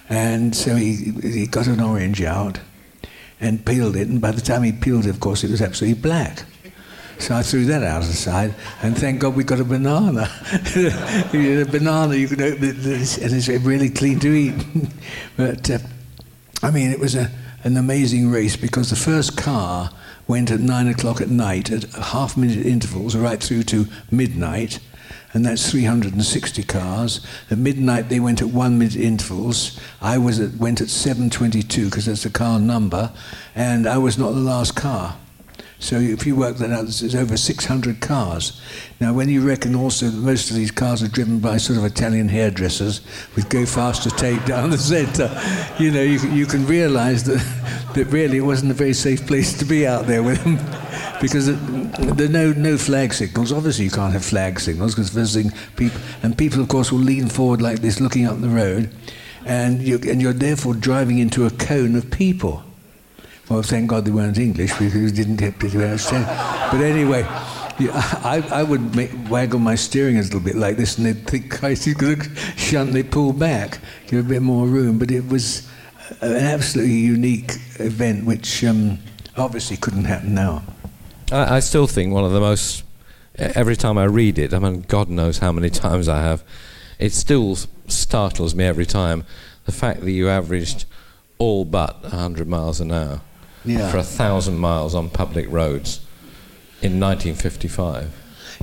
[0.09, 2.59] And so he, he got an orange out
[3.41, 6.01] and peeled it, and by the time he peeled it, of course, it was absolutely
[6.01, 6.45] black.
[7.19, 10.29] So I threw that out of the side, and thank God we got a banana.
[10.75, 14.55] a banana, you can open it, and it's really clean to eat.
[15.37, 15.79] but uh,
[16.63, 17.29] I mean, it was a,
[17.63, 19.91] an amazing race because the first car
[20.27, 24.79] went at nine o'clock at night at half minute intervals right through to midnight
[25.33, 27.25] and that's 360 cars.
[27.51, 29.79] At midnight, they went at one minute intervals.
[30.01, 33.11] I was at, went at 7.22 because that's the car number,
[33.55, 35.17] and I was not the last car.
[35.81, 38.61] So if you work that out, there's over 600 cars.
[38.99, 41.85] Now, when you reckon also that most of these cars are driven by sort of
[41.85, 42.99] Italian hairdressers
[43.35, 45.29] with go faster tape down the centre,
[45.81, 47.37] you know, you, you can realise that,
[47.95, 50.57] that really it wasn't a very safe place to be out there with them.
[51.21, 53.51] Because there are no, no flag signals.
[53.51, 57.27] Obviously, you can't have flag signals because visiting people, and people, of course, will lean
[57.27, 58.89] forward like this, looking up the road,
[59.45, 62.63] and you're, and you're therefore driving into a cone of people.
[63.49, 66.25] Well, thank God they weren't English because we didn't get to understand.
[66.71, 67.21] But anyway,
[67.79, 67.91] yeah,
[68.23, 71.49] I, I would make, waggle my steering a little bit like this, and they'd think,
[71.49, 74.99] Christ, he's going to shunt, they pull back, give a bit more room.
[74.99, 75.67] But it was
[76.21, 78.99] an absolutely unique event, which um,
[79.35, 80.61] obviously couldn't happen now.
[81.31, 82.83] I, I still think one of the most.
[83.35, 86.43] Every time I read it, I mean, God knows how many times I have,
[86.97, 87.55] it still
[87.87, 89.23] startles me every time.
[89.65, 90.85] The fact that you averaged
[91.37, 93.21] all but 100 miles an hour
[93.63, 93.89] Yeah.
[93.91, 96.01] for a thousand miles on public roads
[96.81, 98.13] in 1955.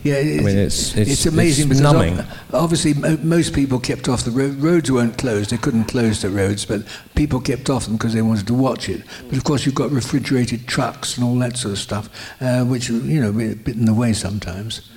[0.02, 2.20] Yeah, it, I mean, it's it's, amazing it's because numbing.
[2.20, 4.54] ob- obviously mo- most people kept off the road.
[4.56, 6.82] Roads weren't closed; they couldn't close the roads, but
[7.14, 9.02] people kept off them because they wanted to watch it.
[9.28, 12.08] But of course, you've got refrigerated trucks and all that sort of stuff,
[12.40, 14.88] uh, which you know a bit in the way sometimes.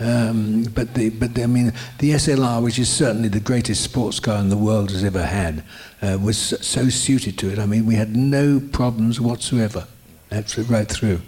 [0.00, 4.20] Um, but the, but the, I mean, the SLR, which is certainly the greatest sports
[4.20, 5.64] car in the world has ever had,
[6.02, 7.58] uh, was so- so suited to it.
[7.58, 9.88] I mean, we had no problems whatsoever,
[10.30, 11.20] absolutely right through.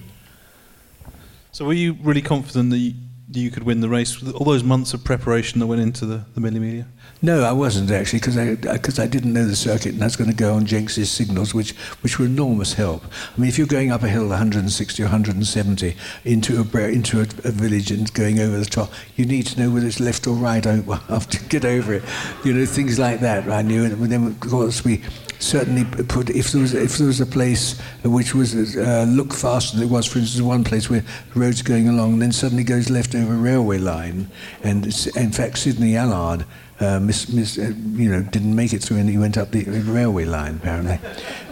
[1.50, 2.94] So were you really confident that
[3.32, 6.24] you, could win the race with all those months of preparation that went into the,
[6.34, 6.86] the Mille Miglia?
[7.22, 10.16] No, I wasn't actually because I because I didn't know the circuit and I was
[10.16, 13.04] going to go on Jenks's signals, which which were enormous help.
[13.04, 17.22] I mean, if you're going up a hill 160 or 170 into a into a,
[17.22, 20.34] a village and going over the top, you need to know whether it's left or
[20.34, 20.66] right.
[20.66, 20.76] I
[21.08, 22.04] have to get over it.
[22.44, 23.48] You know, things like that.
[23.50, 25.02] I knew, and then of course we
[25.40, 29.76] certainly put if there was if there was a place which was uh, look faster
[29.76, 32.62] than it was, for instance, one place where the road's going along, and then suddenly
[32.62, 34.28] goes left over a railway line,
[34.62, 36.44] and in fact Sydney Allard.
[36.78, 39.64] Uh, miss, miss, uh, you know, didn't make it through, and he went up the
[39.64, 40.98] railway line apparently,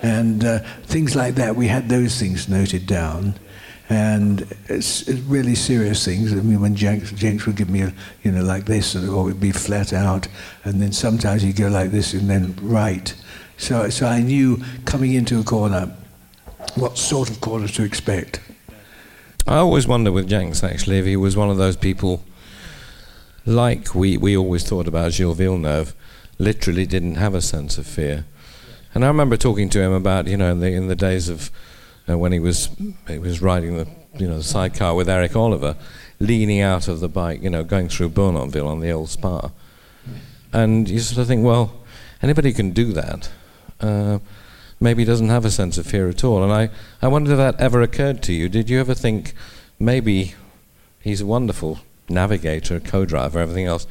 [0.03, 1.55] and uh, things like that.
[1.55, 3.35] We had those things noted down,
[3.91, 6.33] and it's, it's really serious things.
[6.33, 9.23] I mean, when Jenks, Jenks would give me a, you know, like this, or it
[9.25, 10.29] would be flat out,
[10.65, 13.15] and then sometimes he'd go like this, and then right.
[13.59, 15.95] So, so I knew coming into a corner
[16.75, 18.41] what sort of corner to expect.
[19.47, 22.23] I always wonder with Jenks actually if he was one of those people
[23.45, 25.95] like we, we always thought about Gilles Villeneuve,
[26.39, 28.27] literally didn't have a sense of fear.
[28.95, 31.51] And I remember talking to him about, you know, in the, in the days of
[32.09, 32.71] uh, when he was
[33.07, 33.87] he was riding the
[34.19, 35.77] you know sidecar with Eric Oliver,
[36.21, 39.51] leaning out of the bike, you know, going through Burnenville on the old Spa.
[40.53, 41.73] And you sort of think, well,
[42.23, 43.31] anybody can do that.
[43.81, 44.19] Uh,
[44.81, 46.43] maybe doesn't have a sense of fear at all.
[46.43, 46.71] And I,
[47.03, 48.49] I wonder if that ever occurred to you.
[48.49, 49.35] Did you ever think
[49.79, 50.35] maybe
[51.01, 53.87] he's a wonderful navigator, co-driver, everything else?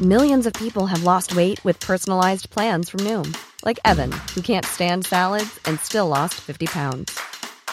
[0.00, 4.64] Millions of people have lost weight with personalized plans from Noom, like Evan, who can't
[4.64, 7.18] stand salads and still lost 50 pounds.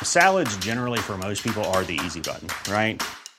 [0.02, 3.00] Salads, generally, for most people, are the easy button, right?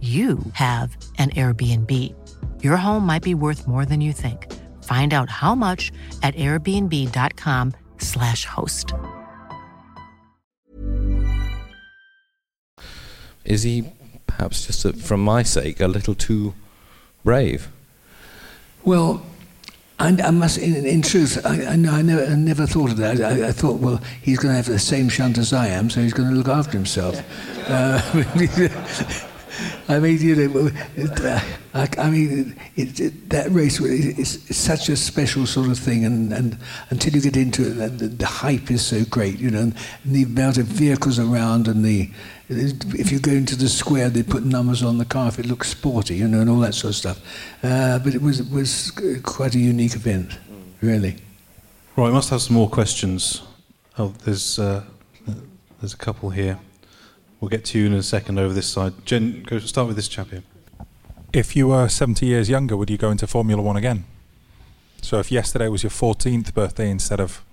[0.00, 1.90] you have an Airbnb.
[2.62, 4.52] Your home might be worth more than you think.
[4.84, 5.92] Find out how much
[6.22, 8.92] at airbnb.com/slash host.
[13.44, 13.84] Is he
[14.26, 16.54] perhaps just, a, from my sake, a little too
[17.22, 17.68] brave?
[18.84, 19.24] Well,
[19.98, 23.20] I, I must, in, in truth, I, I, I, never, I never thought of that.
[23.20, 26.00] I, I thought, well, he's going to have the same shunt as I am, so
[26.00, 27.20] he's going to look after himself.
[27.68, 28.00] Uh,
[29.88, 31.40] I mean, you know, it, uh,
[31.74, 36.32] I, I, mean, it, it, that race is, such a special sort of thing, and,
[36.32, 36.58] and
[36.90, 40.14] until you get into it, the, the hype is so great, you know, and, and
[40.14, 42.10] the amount of vehicles around, and the
[42.48, 45.68] if you go into the square, they put numbers on the car if it looks
[45.68, 47.20] sporty, you know, and all that sort of stuff.
[47.62, 48.90] Uh, but it was it was
[49.22, 50.38] quite a unique event,
[50.82, 51.16] really.
[51.96, 53.42] Right, we must have some more questions.
[53.98, 54.84] Oh, there's uh,
[55.80, 56.58] there's a couple here.
[57.44, 58.94] We'll get to you in a second over this side.
[59.04, 60.42] Jen, go start with this chap here.
[61.30, 64.06] If you were 70 years younger, would you go into Formula One again?
[65.02, 67.44] So if yesterday was your 14th birthday instead of.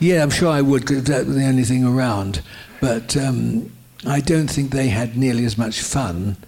[0.00, 2.40] Yeah, I'm sure I would, because that was the only thing around.
[2.80, 3.70] But um,
[4.06, 6.38] I don't think they had nearly as much fun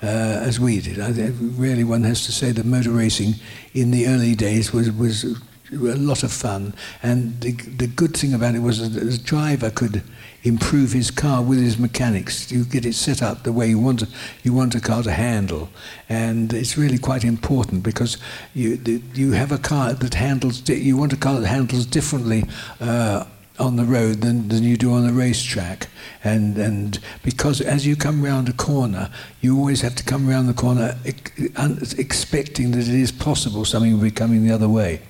[0.00, 1.00] uh, as we did.
[1.00, 3.34] I think really one has to say that motor racing
[3.72, 5.42] in the early days was, was
[5.74, 6.74] a lot of fun.
[7.02, 10.02] And the, the good thing about it was that the driver could
[10.44, 12.52] improve his car with his mechanics.
[12.52, 14.04] You get it set up the way you want
[14.42, 15.70] you want a car to handle,
[16.08, 18.18] and it's really quite important because
[18.54, 18.78] you
[19.14, 22.44] you have a car that handles you want a car that handles differently.
[22.80, 23.24] Uh,
[23.56, 25.88] on the road than, than you do on the racetrack.
[26.24, 30.48] And, and because as you come round a corner, you always have to come round
[30.48, 35.02] the corner ex- expecting that it is possible something will be coming the other way.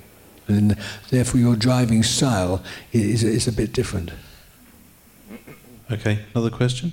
[0.46, 0.76] And
[1.10, 4.10] therefore, your driving style is, is a bit different.
[5.90, 6.92] Okay, another question?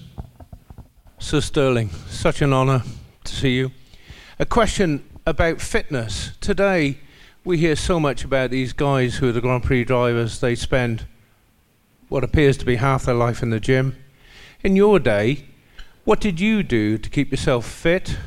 [1.20, 2.84] Sir Stirling, such an honour
[3.24, 3.72] to see you.
[4.40, 6.32] A question about fitness.
[6.42, 6.98] Today,
[7.44, 10.40] we hear so much about these guys who are the Grand Prix drivers.
[10.40, 11.06] They spend
[12.10, 13.96] what appears to be half their life in the gym.
[14.64, 15.46] In your day,
[16.04, 18.18] what did you do to keep yourself fit?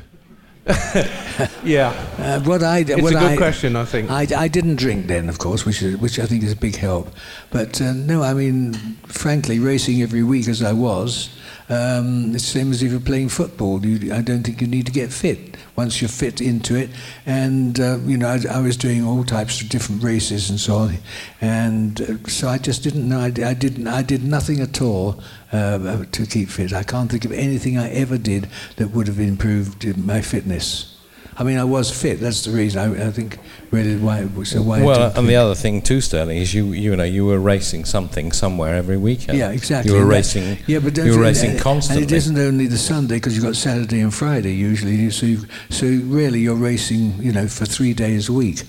[1.64, 1.92] yeah.
[2.18, 4.10] Uh, what I, it's what a good I, question, I think.
[4.10, 6.76] I, I didn't drink then, of course, which is, which I think is a big
[6.76, 7.08] help.
[7.50, 8.72] But uh, no, I mean,
[9.06, 11.28] frankly, racing every week as I was,
[11.68, 13.84] um, it's the same as if you're playing football.
[13.84, 16.90] You, I don't think you need to get fit once you're fit into it.
[17.26, 20.76] And uh, you know, I, I, was doing all types of different races and so
[20.76, 20.98] on.
[21.40, 23.20] And uh, so I just didn't know.
[23.20, 23.88] I, I, didn't.
[23.88, 25.20] I did nothing at all
[25.52, 26.72] uh, to keep fit.
[26.72, 30.93] I can't think of anything I ever did that would have improved my fitness.
[31.36, 32.20] I mean, I was fit.
[32.20, 32.80] That's the reason.
[32.80, 33.38] I, I think
[33.72, 34.28] really why.
[34.44, 34.82] So why?
[34.82, 38.30] Well, and the other thing too, Stirling, is you you know you were racing something
[38.30, 39.38] somewhere every weekend.
[39.38, 39.90] Yeah, exactly.
[39.90, 40.44] You were and racing.
[40.44, 42.04] That, yeah, but you were racing constantly.
[42.04, 45.10] And it isn't only the Sunday because you've got Saturday and Friday usually.
[45.10, 45.38] So you,
[45.70, 48.62] so really you're racing, you know, for three days a week.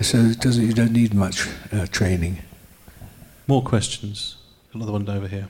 [0.00, 2.38] So it doesn't you don't need much uh, training.
[3.46, 4.36] More questions.
[4.72, 5.48] Another one over here.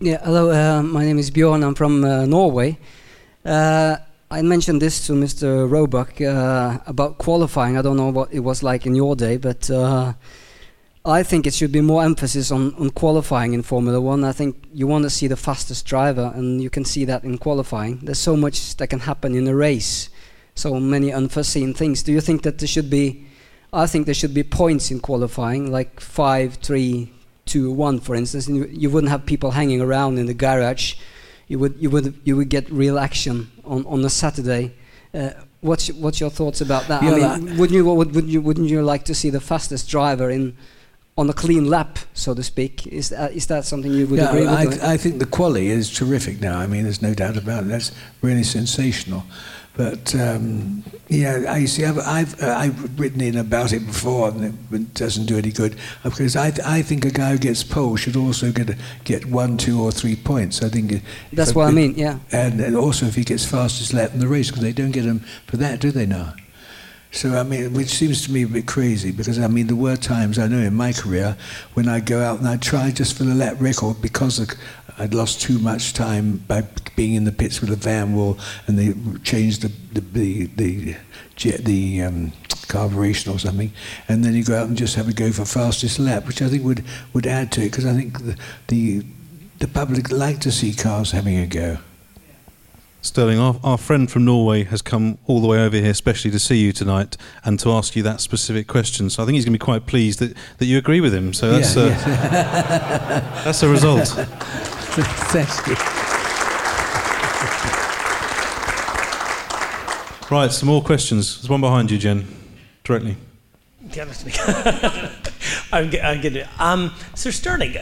[0.00, 0.50] Yeah, hello.
[0.50, 1.62] Uh, my name is Bjorn.
[1.62, 2.78] I'm from uh, Norway.
[3.44, 3.96] Uh,
[4.32, 5.70] I mentioned this to Mr.
[5.70, 7.76] Roebuck uh, about qualifying.
[7.76, 10.14] I don't know what it was like in your day, but uh,
[11.04, 14.24] I think it should be more emphasis on, on qualifying in Formula One.
[14.24, 17.36] I think you want to see the fastest driver, and you can see that in
[17.36, 17.98] qualifying.
[17.98, 20.08] There's so much that can happen in a race,
[20.54, 22.02] so many unforeseen things.
[22.02, 23.26] Do you think that there should be?
[23.70, 27.12] I think there should be points in qualifying, like five, three,
[27.44, 28.48] two, one, for instance.
[28.48, 30.94] And you, you wouldn't have people hanging around in the garage
[31.52, 34.72] you would you would you would get real action on on a Saturday.
[35.12, 37.02] Uh, what's what's your thoughts about that?
[37.02, 40.30] Yeah, I mean, wouldn't you would you wouldn't you like to see the fastest driver
[40.30, 40.56] in
[41.18, 42.86] on a clean lap, so to speak?
[42.86, 44.80] Is that is that something you would yeah, agree I, with?
[44.80, 46.58] Th- I think the quality is terrific now.
[46.58, 47.68] I mean, there's no doubt about it.
[47.68, 49.22] That's really sensational.
[49.74, 51.84] But um, yeah, I see.
[51.84, 55.76] I've I've, uh, I've written in about it before, and it doesn't do any good
[56.04, 59.56] because I I think a guy who gets pole should also get a, get one,
[59.56, 60.62] two, or three points.
[60.62, 61.94] I think that's what I mean.
[61.96, 62.18] Yeah.
[62.32, 65.04] And, and also if he gets fastest lap in the race, because they don't get
[65.04, 66.34] him for that, do they now?
[67.12, 69.96] So I mean, which seems to me a bit crazy because I mean there were
[69.96, 71.36] times I know in my career
[71.74, 74.48] when I go out and I try just for the lap record because of,
[74.98, 76.64] I'd lost too much time by
[76.96, 80.96] being in the pits with a Vanwall, and they changed the the the
[81.36, 82.32] the, the um,
[82.68, 83.72] carburation or something,
[84.08, 86.48] and then you go out and just have a go for fastest lap, which I
[86.48, 88.36] think would would add to it because I think the,
[88.68, 89.04] the
[89.58, 91.78] the public like to see cars having a go.
[93.04, 96.38] Stirling, our, our friend from Norway has come all the way over here, especially to
[96.38, 99.10] see you tonight and to ask you that specific question.
[99.10, 101.32] So I think he's going to be quite pleased that, that you agree with him.
[101.32, 103.42] So that's, yeah, uh, yeah.
[103.44, 104.08] that's a result.
[104.94, 105.74] Thank you.
[110.30, 111.40] Right, some more questions.
[111.40, 112.26] There's one behind you, Jen,
[112.84, 113.16] directly.
[115.72, 116.48] I'm, ge- I'm getting it.
[116.60, 117.76] Um, Sir Stirling,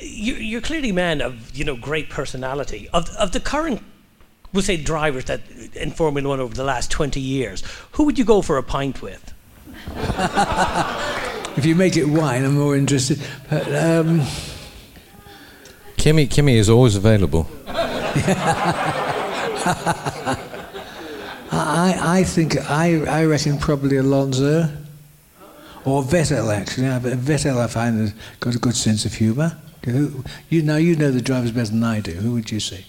[0.00, 2.88] you, you're clearly a man of you know great personality.
[2.92, 3.82] Of, of the current,
[4.52, 5.40] we'll say drivers that
[5.74, 9.02] in Formula One over the last 20 years, who would you go for a pint
[9.02, 9.32] with?
[11.56, 13.20] if you make it wine, I'm more interested.
[13.48, 14.22] But, um,
[16.00, 17.46] Kimi, Kimi is always available.
[21.52, 24.70] I, I think I, I reckon probably Alonso
[25.84, 26.84] or Vettel actually.
[26.86, 29.58] Yeah, but Vettel I find has got a good sense of humour.
[29.84, 32.12] Who, you know, you know the drivers better than I do.
[32.12, 32.86] Who would you say?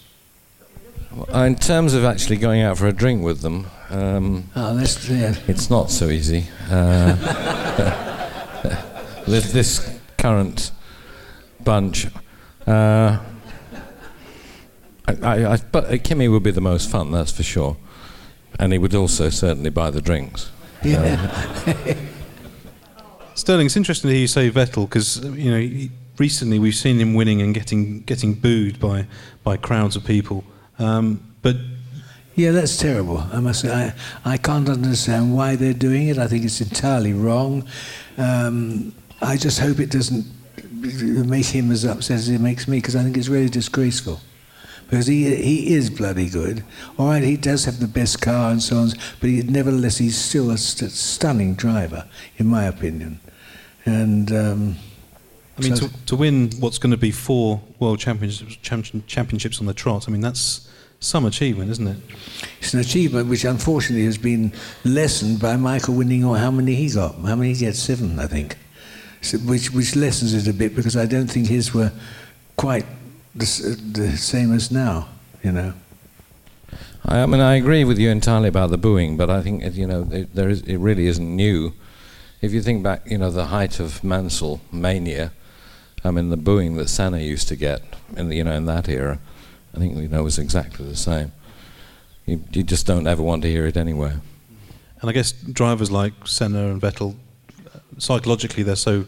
[1.33, 5.09] Uh, In terms of actually going out for a drink with them, um, Oh, that's
[5.09, 5.35] yeah.
[5.47, 6.45] it's not so easy.
[6.69, 7.15] Uh,
[9.27, 10.71] this, this current
[11.63, 12.07] bunch,
[12.67, 13.19] uh,
[15.07, 17.77] I, I, I, but Kimi would be the most fun, that's for sure,
[18.59, 20.51] and he would also certainly buy the drinks.
[20.83, 21.95] Yeah.
[23.35, 26.99] Stirling, it's interesting to hear you say Vettel because you know he, recently we've seen
[26.99, 29.07] him winning and getting getting booed by
[29.43, 30.43] by crowds of people.
[30.79, 31.55] Um, but
[32.35, 33.17] Yeah, that's terrible.
[33.31, 33.93] I must say, I,
[34.33, 36.17] I can't understand why they're doing it.
[36.17, 37.67] I think it's entirely wrong.
[38.17, 40.25] Um, I just hope it doesn't
[40.81, 44.19] make him as upset as it makes me, because I think it's really disgraceful.
[44.89, 46.65] Because he he is bloody good.
[46.97, 48.89] All right, he does have the best car and so on,
[49.21, 52.05] but he, nevertheless he's still a st- stunning driver,
[52.37, 53.21] in my opinion.
[53.85, 54.75] And um,
[55.57, 58.57] I mean, so- to, to win what's going to be four world championships,
[59.07, 60.69] championships on the trot, I mean that's
[60.99, 61.97] some achievement, isn't it?
[62.59, 64.51] It's an achievement which unfortunately has been
[64.83, 67.15] lessened by Michael winning, or how many he got?
[67.15, 67.75] How many he had?
[67.75, 68.57] Seven, I think.
[69.21, 71.91] So, which, which lessens it a bit because I don't think his were
[72.57, 72.85] quite
[73.35, 73.45] the,
[73.93, 75.07] the same as now,
[75.43, 75.73] you know.
[77.05, 79.73] I, I mean, I agree with you entirely about the booing, but I think it,
[79.73, 81.73] you know it, there is it really isn't new.
[82.41, 85.31] If you think back, you know, the height of Mansell mania,
[86.03, 87.81] I mean, the booing that Senna used to get
[88.17, 89.19] in the, you know in that era,
[89.75, 91.31] I think you know was exactly the same.
[92.25, 94.21] You, you just don't ever want to hear it anywhere.
[95.01, 97.30] And I guess drivers like Senna and Vettel, uh,
[97.97, 99.05] psychologically they're so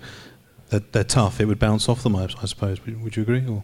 [0.70, 1.40] they're, they're tough.
[1.40, 2.84] It would bounce off them, I, I suppose.
[2.86, 3.46] Would, would you agree?
[3.48, 3.64] Or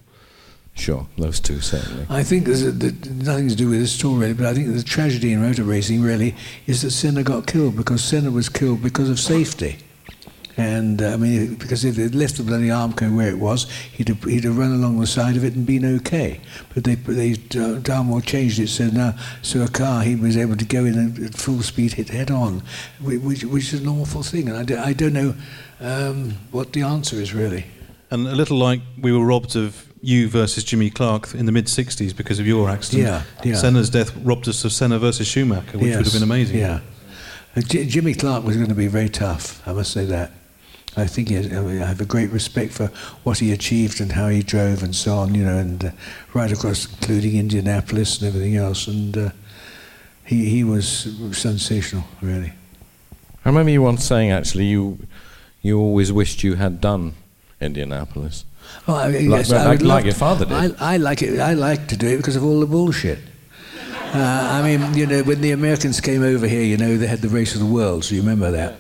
[0.75, 2.05] Sure, those two certainly.
[2.09, 4.53] I think there's a, that nothing to do with this at all, really, but I
[4.53, 6.35] think the tragedy in motor racing really
[6.67, 9.77] is that Senna got killed because Senna was killed because of safety.
[10.59, 13.69] And uh, I mean, because if they'd left the bloody arm Armco where it was,
[13.93, 16.41] he'd have, he'd have run along the side of it and been okay.
[16.73, 20.57] But they they uh, Darmore changed it so now so a car he was able
[20.57, 22.61] to go in and at full speed hit head on,
[23.01, 24.49] which which is an awful thing.
[24.49, 25.33] And I, do, I don't know
[25.79, 27.65] um, what the answer is really.
[28.11, 31.67] and a little like we were robbed of you versus Jimmy Clark in the mid
[31.67, 33.03] '60s because of your accident.
[33.03, 33.55] Yeah, yeah.
[33.55, 36.57] Senna's death robbed us of Senna versus Schumacher, which would have been amazing.
[36.57, 36.81] Yeah.
[37.55, 40.31] Uh, Jimmy Clark was going to be very tough, I must say that.
[40.97, 42.87] I think he has, I, mean, I have a great respect for
[43.23, 45.91] what he achieved and how he drove and so on, you know, and uh,
[46.33, 48.87] right across, including Indianapolis and everything else.
[48.87, 49.29] And uh,
[50.25, 50.87] he, he was
[51.31, 52.53] sensational, really.
[53.45, 54.99] I remember you once saying actually you
[55.61, 57.13] you always wished you had done
[57.61, 58.45] Indianapolis.
[58.87, 60.75] Oh, I, Like- yes, I like- would like your father did.
[60.79, 61.39] I, I like it.
[61.39, 63.19] I like to do it because of all the bullshit.
[64.13, 67.19] Uh, I mean, you know, when the Americans came over here, you know, they had
[67.19, 68.11] the race of the worlds.
[68.11, 68.79] You remember that?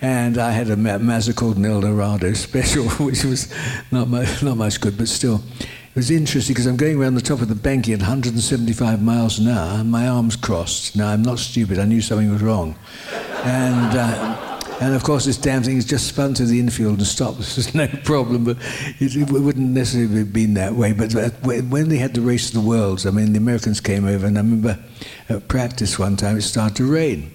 [0.00, 3.52] And I had a Ma- Mazda called an Eldorado special, which was
[3.90, 5.42] not much, not much good, but still.
[5.60, 9.38] It was interesting because I'm going around the top of the banky at 175 miles
[9.38, 10.94] an hour, and my arms crossed.
[10.94, 11.78] Now, I'm not stupid.
[11.78, 12.76] I knew something was wrong.
[13.44, 17.06] And, uh, and of course, this damn thing has just spun to the infield and
[17.06, 17.38] stopped.
[17.38, 18.58] This is no problem, but
[19.00, 20.92] it, it wouldn't necessarily have been that way.
[20.92, 24.26] But when they had the race of the worlds, I mean, the Americans came over,
[24.26, 24.78] and I remember
[25.30, 27.32] at practice one time it started to rain.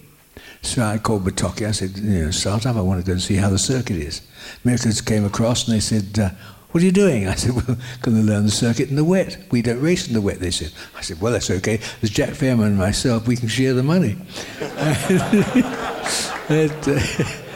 [0.62, 1.68] So I called Bertocchi.
[1.68, 2.76] I said, you know, start up.
[2.76, 4.22] I want to go and see how the circuit is.
[4.64, 6.30] Americans came across and they said, uh,
[6.72, 7.28] what are you doing?
[7.28, 9.38] I said, well, going to learn the circuit in the wet.
[9.52, 10.72] We don't race in the wet, they said.
[10.96, 11.78] I said, well, that's okay.
[12.00, 13.28] There's Jack Fairman and myself.
[13.28, 14.16] We can share the money.
[16.48, 17.00] but, uh,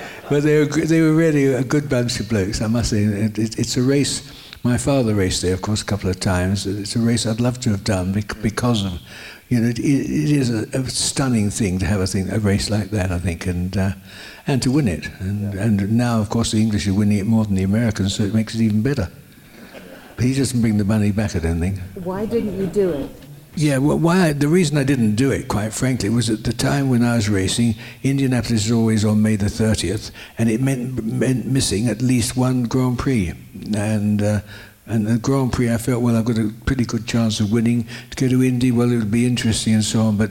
[0.29, 3.03] but they were, they were really a good bunch of blokes, I must say.
[3.03, 4.31] It, it, it's a race.
[4.63, 6.65] My father raced there, of course, a couple of times.
[6.65, 8.99] It's a race I'd love to have done because of,
[9.49, 12.69] you know, it, it is a, a stunning thing to have a thing, a race
[12.69, 13.91] like that, I think, and uh,
[14.47, 15.09] and to win it.
[15.19, 18.23] And and now, of course, the English are winning it more than the Americans, so
[18.23, 19.09] it makes it even better.
[20.15, 21.79] But he doesn't bring the money back, I don't think.
[22.03, 23.09] Why didn't you do it?
[23.57, 26.89] Yeah, well, why the reason I didn't do it, quite frankly, was at the time
[26.89, 31.45] when I was racing, Indianapolis is always on May the 30th, and it meant, meant
[31.45, 33.33] missing at least one Grand Prix.
[33.73, 34.41] And uh,
[34.85, 37.87] and the Grand Prix, I felt, well, I've got a pretty good chance of winning.
[38.11, 40.29] To go to Indy, well, it would be interesting and so on, but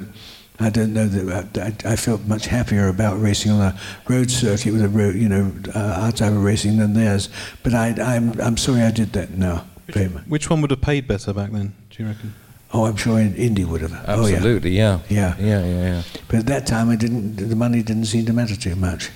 [0.60, 3.78] I don't know that I, I felt much happier about racing on a
[4.08, 7.28] road circuit with a road, you know, uh, our type of racing than theirs.
[7.64, 9.64] But I, I'm I'm sorry I did that now.
[9.88, 10.24] Very much.
[10.26, 11.74] Which one would have paid better back then?
[11.90, 12.34] Do you reckon?
[12.72, 13.92] Oh, I'm sure in- Indy would have.
[14.08, 14.36] Oh, yeah.
[14.36, 15.00] Absolutely, yeah.
[15.08, 15.36] Yeah.
[15.38, 16.02] Yeah, yeah, yeah.
[16.28, 17.36] But at that time, I didn't.
[17.36, 19.10] The money didn't seem to matter too much.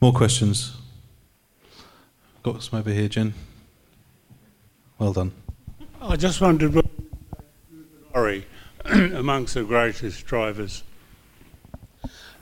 [0.00, 0.76] More questions?
[2.42, 3.34] Got some over here, Jen.
[4.98, 5.32] Well done.
[6.00, 6.88] I just wondered whether
[8.14, 8.46] Lorry
[8.84, 10.82] amongst the greatest drivers.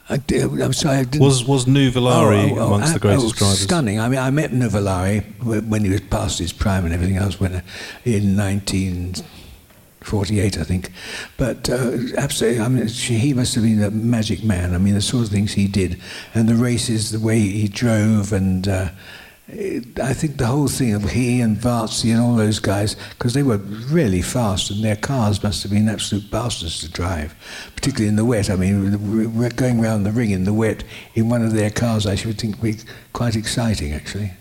[0.09, 1.25] I did, I'm sorry, I didn't.
[1.25, 3.61] Was was Nuvolari Oh, oh, oh, amongst the uh, greatest oh, drivers?
[3.61, 3.99] Stunning.
[3.99, 7.41] I mean, I met Nuvolari wh- when he was past his prime and everything else
[7.41, 7.63] when, uh,
[8.05, 10.91] in 1948, I think.
[11.39, 14.75] But uh, absolutely, I mean, he must have been a magic man.
[14.75, 15.99] I mean, the sort of things he did,
[16.35, 18.91] and the races, the way he drove, and uh,
[19.55, 23.35] it, I think the whole thing of he and Varzi and all those guys, because
[23.35, 27.35] they were really fast, and their cars must have been absolute bastards to drive,
[27.75, 28.51] particularly in the wet.
[28.51, 30.85] I mean, we're going around the ring in the wet
[31.15, 32.83] in one of their cars, I should think, would be
[33.13, 34.33] quite exciting, actually.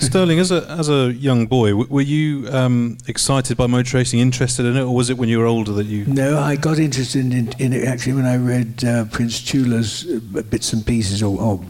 [0.00, 4.18] Stirling, as a as a young boy, w- were you um, excited by motor racing,
[4.18, 6.04] interested in it, or was it when you were older that you?
[6.06, 10.42] No, I got interested in, in it actually when I read uh, Prince Chula's uh,
[10.42, 11.64] bits and pieces, or, or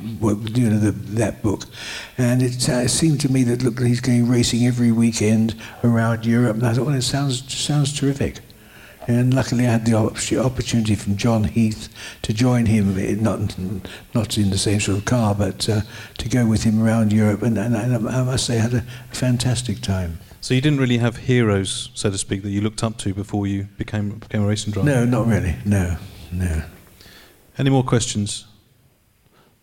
[0.00, 1.64] you know the, that book,
[2.18, 6.56] and it uh, seemed to me that look, he's going racing every weekend around Europe,
[6.56, 8.40] and I thought, well, it sounds sounds terrific.
[9.06, 9.96] And luckily, I had the
[10.44, 11.88] opportunity from John Heath
[12.22, 13.56] to join him, not
[14.14, 15.80] not in the same sort of car, but uh,
[16.18, 18.84] to go with him around Europe, and, and I, I must say, I had a
[19.10, 20.20] fantastic time.
[20.42, 23.46] So you didn't really have heroes, so to speak, that you looked up to before
[23.46, 24.88] you became became a racing driver.
[24.88, 25.56] No, not really.
[25.64, 25.96] No,
[26.30, 26.62] no.
[27.58, 28.46] Any more questions?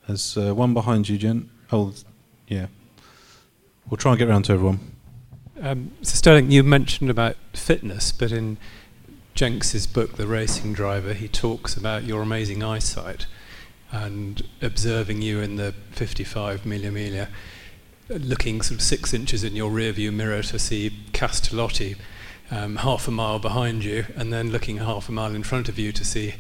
[0.07, 1.49] There's uh, one behind you, Jen.
[1.71, 1.93] Oh,
[2.47, 2.67] yeah.
[3.89, 4.79] We'll try and get round to everyone.
[5.61, 8.57] Um, so Stirling, you mentioned about fitness, but in
[9.33, 13.25] Jenks's book, The Racing Driver, he talks about your amazing eyesight
[13.91, 17.27] and observing you in the 55 millimeter,
[18.07, 21.97] looking sort of six inches in your rearview mirror to see Castellotti
[22.49, 25.77] um, half a mile behind you, and then looking half a mile in front of
[25.77, 26.35] you to see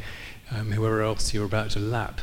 [0.51, 2.21] um, whoever else you're about to lap.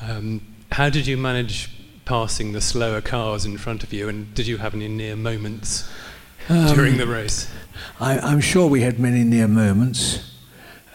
[0.00, 0.40] Um,
[0.72, 1.70] how did you manage
[2.04, 5.90] passing the slower cars in front of you, and did you have any near moments
[6.48, 7.50] during the race?
[8.00, 10.24] I, I'm sure we had many near moments.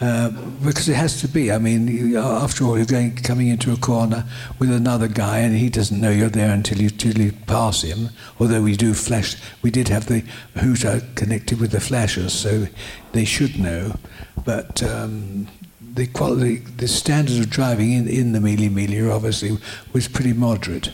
[0.01, 0.29] Uh,
[0.65, 1.49] because it has to be.
[1.49, 4.25] I mean, you, after all, you're going coming into a corner
[4.59, 8.09] with another guy, and he doesn't know you're there until you, until you pass him.
[8.37, 12.67] Although we do flash, we did have the hooter connected with the flashers, so
[13.13, 13.95] they should know.
[14.43, 15.47] But um,
[15.93, 19.57] the quality, the standard of driving in, in the Mille Miglia obviously
[19.93, 20.91] was pretty moderate.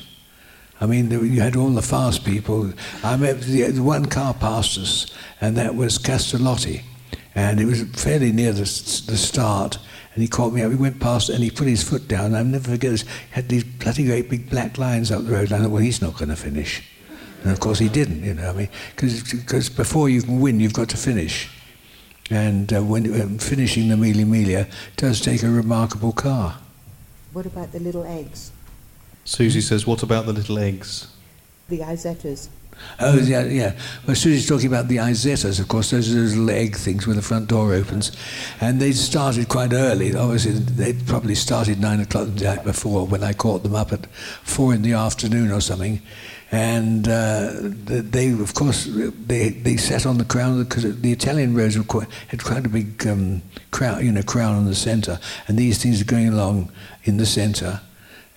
[0.82, 2.74] I mean, there, you had all the fast people.
[3.04, 5.08] I remember the, the one car passed us,
[5.42, 6.84] and that was Castellotti.
[7.36, 9.78] And it was fairly near the, the start,
[10.14, 10.72] and he caught me up.
[10.72, 12.36] He went past, and he put his foot down.
[12.36, 13.02] I'll never forget this.
[13.04, 15.52] He had these bloody great big black lines up the road.
[15.52, 16.84] And I thought, well, he's not going to finish.
[17.44, 18.50] And of course, he didn't, you know.
[18.50, 21.50] I mean, because before you can win, you've got to finish.
[22.30, 26.60] And uh, when um, finishing the Mille Miglia does take a remarkable car.
[27.34, 28.52] What about the little eggs?
[29.26, 31.08] Susie says, "What about the little eggs?"
[31.70, 32.50] The Isettas?
[33.00, 33.78] Oh, yeah, yeah.
[34.06, 35.92] Well, Susie's talking about the Isettas, of course.
[35.92, 38.12] Those are those little egg things where the front door opens.
[38.62, 40.16] And they started quite early.
[40.16, 44.06] Obviously, they probably started nine o'clock the night before when I caught them up at
[44.44, 46.02] four in the afternoon or something.
[46.52, 51.78] And uh, they, of course, they, they sat on the crown because the Italian roads
[51.78, 55.20] were quite, had quite a big um, crown, you know, crown on the centre.
[55.48, 56.72] And these things are going along
[57.04, 57.82] in the centre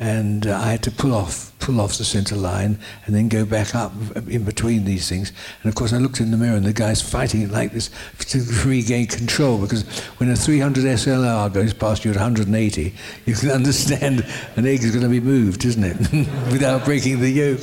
[0.02, 2.76] and uh, I had to pull off pull off the centre line
[3.06, 3.92] and then go back up
[4.28, 5.30] in between these things.
[5.62, 7.88] And of course, I looked in the mirror and the guy's fighting it like this
[8.30, 9.84] to regain control because
[10.16, 12.92] when a 300 SLR goes past you at 180,
[13.26, 14.26] you can understand
[14.56, 15.96] an egg is going to be moved, isn't it,
[16.50, 17.60] without breaking the yolk.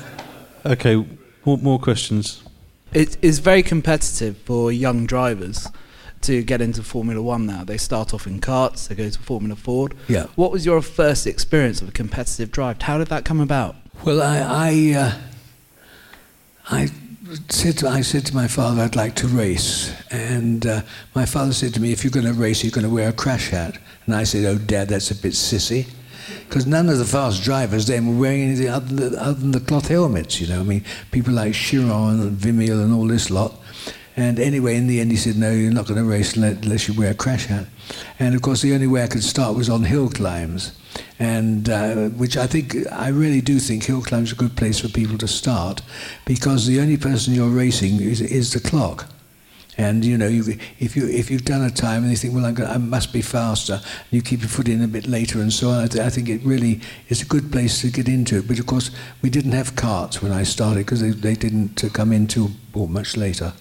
[0.66, 0.96] Okay,
[1.44, 2.42] more, more questions.
[2.92, 5.68] It is very competitive for young drivers
[6.22, 7.64] to get into Formula One now.
[7.64, 9.94] They start off in karts, they go to Formula Ford.
[10.08, 10.26] Yeah.
[10.34, 12.82] What was your first experience of a competitive drive?
[12.82, 13.76] How did that come about?
[14.04, 15.12] Well, I I, uh,
[16.68, 16.90] I
[17.48, 20.82] said to, I said to my father I'd like to race, and uh,
[21.14, 23.12] my father said to me, "If you're going to race, you're going to wear a
[23.12, 25.86] crash hat." And I said, "Oh, Dad, that's a bit sissy."
[26.48, 29.52] Because none of the fast drivers then were wearing anything other than, the, other than
[29.52, 30.60] the cloth helmets, you know.
[30.60, 33.54] I mean, people like Chiron and Wimille and all this lot.
[34.18, 36.94] And anyway, in the end, he said, no, you're not going to race unless you
[36.94, 37.66] wear a crash hat.
[38.18, 40.72] And of course, the only way I could start was on hill climbs,
[41.18, 44.80] and uh, which I think, I really do think hill climbs are a good place
[44.80, 45.82] for people to start,
[46.24, 49.06] because the only person you're racing is, is the clock.
[49.78, 52.50] And you know, you, if you if you've done a time and you think, well,
[52.50, 55.52] gonna, I must be faster, and you keep your foot in a bit later and
[55.52, 55.84] so on.
[55.84, 58.48] I, th- I think it really is a good place to get into it.
[58.48, 58.90] But of course,
[59.20, 62.88] we didn't have karts when I started because they, they didn't uh, come into or
[62.88, 63.52] much later.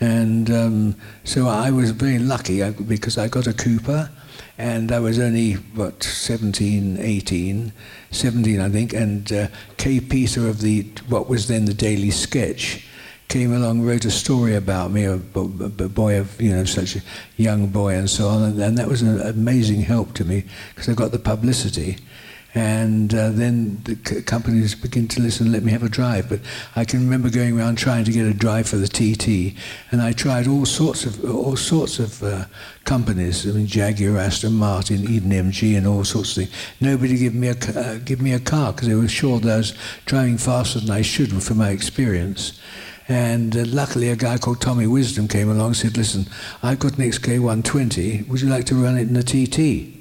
[0.00, 4.10] And um, so I was very lucky because I got a Cooper,
[4.56, 7.72] and I was only, what, 17, 18,
[8.10, 12.86] 17, I think, and uh, Kay Peter of the, what was then the Daily Sketch,
[13.28, 17.02] came along, wrote a story about me, a, boy of, you know, such a
[17.36, 20.88] young boy and so on, and, and that was an amazing help to me, because
[20.88, 21.96] I got the publicity.
[22.54, 26.28] And uh, then the c- companies begin to listen, let me have a drive.
[26.28, 26.40] But
[26.74, 29.56] I can remember going around trying to get a drive for the TT,
[29.92, 32.46] and I tried all sorts of all sorts of uh,
[32.84, 33.46] companies.
[33.46, 36.56] I mean, Jaguar, Aston Martin, Eden MG, and all sorts of things.
[36.80, 39.56] Nobody gave me a uh, give me a car because they were sure that I
[39.58, 39.74] was
[40.06, 42.60] driving faster than I should from my experience.
[43.06, 46.26] And uh, luckily, a guy called Tommy Wisdom came along and said, "Listen,
[46.64, 48.26] I've got an XK120.
[48.26, 49.98] Would you like to run it in a TT?"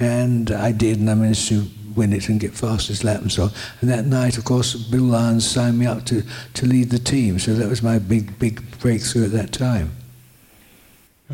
[0.00, 3.44] And I did, and I managed to win it and get fastest lap and so
[3.44, 3.50] on.
[3.80, 6.22] And that night, of course, Bill Lyons signed me up to,
[6.54, 7.38] to lead the team.
[7.38, 9.92] So that was my big, big breakthrough at that time.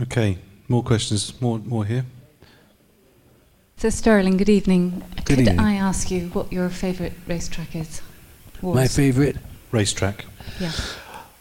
[0.02, 0.38] Okay,
[0.68, 1.40] more questions.
[1.40, 2.04] More, more here.
[3.76, 5.02] So Stirling, good evening.
[5.16, 5.58] Good Could evening.
[5.58, 8.02] I ask you what your favourite racetrack is?
[8.62, 8.96] My Was?
[8.96, 9.36] favourite?
[9.72, 10.26] Racetrack.
[10.60, 10.72] Yeah.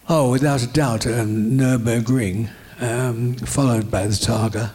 [0.08, 2.50] Oh, without a doubt, um, Nürburgring,
[2.80, 4.72] um, followed by the Targa.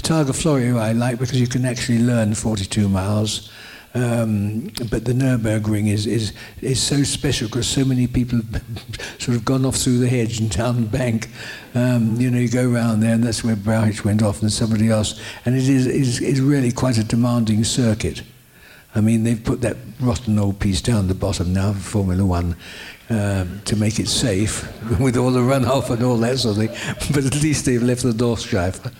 [0.00, 3.50] Targa Florio I like because you can actually learn 42 miles.
[3.94, 6.32] Um, but the Nürburgring is, is,
[6.62, 10.40] is so special because so many people have sort of gone off through the hedge
[10.40, 11.28] and down the bank.
[11.74, 14.88] Um, you know, you go around there and that's where Brauch went off and somebody
[14.88, 15.20] else.
[15.44, 18.22] And it is, is, is really quite a demanding circuit.
[18.94, 22.56] I mean, they've put that rotten old piece down the bottom now for Formula One
[23.10, 24.62] um, to make it safe
[25.00, 27.12] with all the runoff and all that sort of thing.
[27.14, 28.92] But at least they've left the Dorfstreife.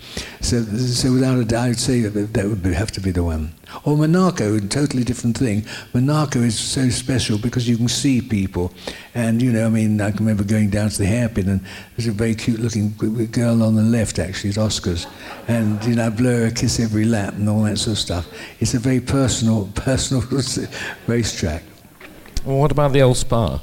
[0.42, 3.54] So, so without a doubt, I'd say that that would have to be the one.
[3.84, 5.64] Or Monaco, a totally different thing.
[5.94, 8.72] Monaco is so special because you can see people.
[9.14, 11.60] And, you know, I mean, I can remember going down to the hairpin and
[11.96, 12.92] there's a very cute looking
[13.30, 15.06] girl on the left, actually, at Oscars.
[15.48, 17.98] And, you know, I blow her a kiss every lap and all that sort of
[17.98, 18.28] stuff.
[18.60, 20.22] It's a very personal, personal
[21.06, 21.62] racetrack.
[22.44, 23.62] Well, what about the old Spa?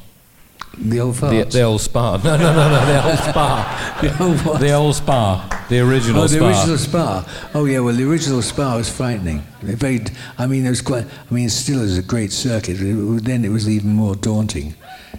[0.78, 2.18] The old The, the old Spa.
[2.18, 3.86] No, no, no, no, the old Spa.
[4.02, 4.62] The old what?
[4.62, 5.66] The old Spa.
[5.68, 6.48] The original oh, the Spa.
[6.48, 7.50] original Spa.
[7.54, 7.80] Oh, yeah.
[7.80, 9.44] Well, the original Spa was frightening.
[9.62, 10.06] Very.
[10.38, 11.06] I mean, it was quite.
[11.06, 12.78] I mean, it still is a great circuit.
[12.80, 14.74] It, then it was even more daunting,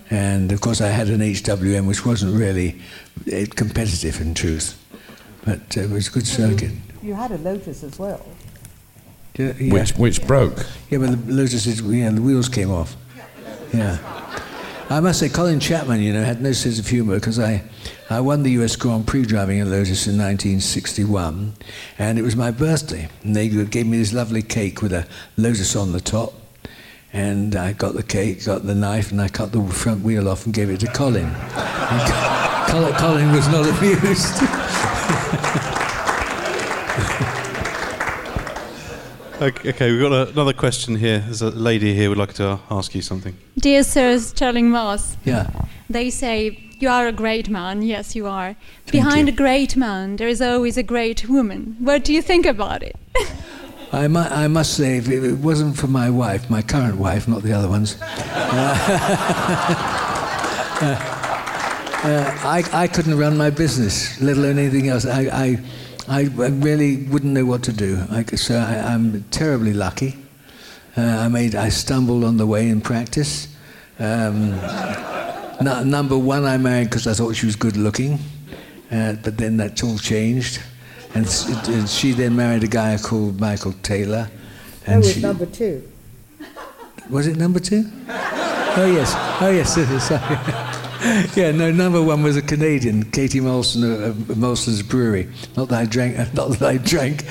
[0.08, 2.80] and of course, I had an HWM, which wasn't really
[3.30, 4.82] eh, competitive in truth,
[5.44, 6.72] but uh, it was a good circuit.
[7.02, 8.24] You had a Lotus as well.
[9.36, 9.72] Yeah, yeah.
[9.72, 10.66] Which, which broke.
[10.90, 12.96] Yeah, but the Lotus, is, yeah, the wheels came off.
[13.72, 13.98] Yeah.
[14.90, 17.62] I must say, Colin Chapman, you know, had no sense of humour because I,
[18.10, 21.54] I won the US Grand Prix driving a Lotus in 1961,
[21.96, 23.08] and it was my birthday.
[23.22, 26.34] And they gave me this lovely cake with a Lotus on the top.
[27.12, 30.44] And I got the cake, got the knife, and I cut the front wheel off
[30.44, 31.32] and gave it to Colin.
[32.66, 34.42] Colin, Colin was not amused.
[39.40, 41.20] Okay, okay, we've got a, another question here.
[41.20, 43.34] There's a lady here who would like to ask you something.
[43.58, 45.48] Dear Sir Stirling Moss, yeah.
[45.88, 47.80] they say you are a great man.
[47.80, 48.54] Yes, you are.
[48.92, 51.76] Behind a great man, there is always a great woman.
[51.78, 52.96] What do you think about it?
[53.92, 57.42] I, mu- I must say, if it wasn't for my wife, my current wife, not
[57.42, 58.06] the other ones, uh,
[62.02, 65.06] uh, I, I couldn't run my business, let alone anything else.
[65.06, 65.58] I, I,
[66.10, 68.04] I really wouldn't know what to do.
[68.10, 70.16] I, so I, I'm terribly lucky.
[70.96, 73.46] Uh, I made, I stumbled on the way in practice.
[74.00, 74.50] Um,
[75.60, 78.18] nu- number one, I married because I thought she was good looking,
[78.90, 80.60] uh, but then that all changed.
[81.14, 84.28] And, s- and she then married a guy called Michael Taylor.
[84.86, 85.88] That And was she, number two.
[87.08, 87.84] was it number two?
[88.76, 89.74] Oh yes, oh yes.
[90.06, 90.36] Sorry.
[91.34, 91.70] yeah, no.
[91.70, 95.28] Number one was a Canadian, Katie Molson of, of Molson's Brewery.
[95.56, 97.24] Not that I drank, not that I drank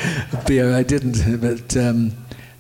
[0.48, 0.74] beer.
[0.74, 1.78] I didn't, but.
[1.78, 2.14] Um,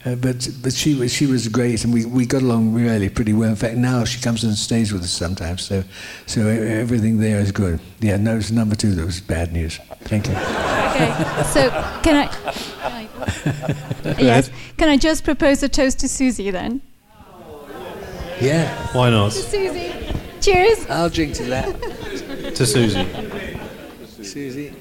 [0.06, 3.34] uh, but but she was she was great, and we, we got along really pretty
[3.34, 3.50] well.
[3.50, 5.64] In fact, now she comes and stays with us sometimes.
[5.64, 5.84] So
[6.26, 7.82] so e- everything there is good.
[8.00, 9.78] Yeah, no, it's number two that was bad news.
[10.04, 10.36] Thank you.
[10.36, 11.70] Okay, so
[12.02, 12.28] can I?
[12.82, 14.52] Can I yes.
[14.78, 16.82] Can I just propose a toast to Susie then?
[18.40, 18.74] Yeah.
[18.94, 19.34] Why not?
[19.34, 19.92] To Susie.
[20.42, 20.86] Cheers.
[20.90, 22.56] I'll drink to that.
[22.56, 23.06] To Susie.
[24.24, 24.74] Susie.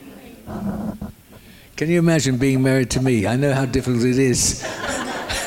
[1.77, 3.27] Can you imagine being married to me?
[3.27, 4.65] I know how difficult it is.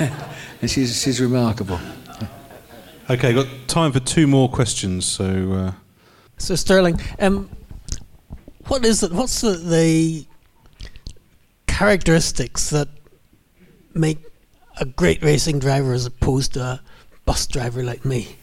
[0.61, 1.79] and she's, she's remarkable.
[3.09, 5.05] Okay, got time for two more questions.
[5.05, 5.71] So, uh,
[6.37, 7.49] So Stirling, um,
[8.67, 9.11] what is it?
[9.11, 10.25] What's the, the
[11.67, 12.87] characteristics that
[13.93, 14.19] make
[14.79, 16.81] a great racing driver as opposed to a
[17.25, 18.37] bus driver like me?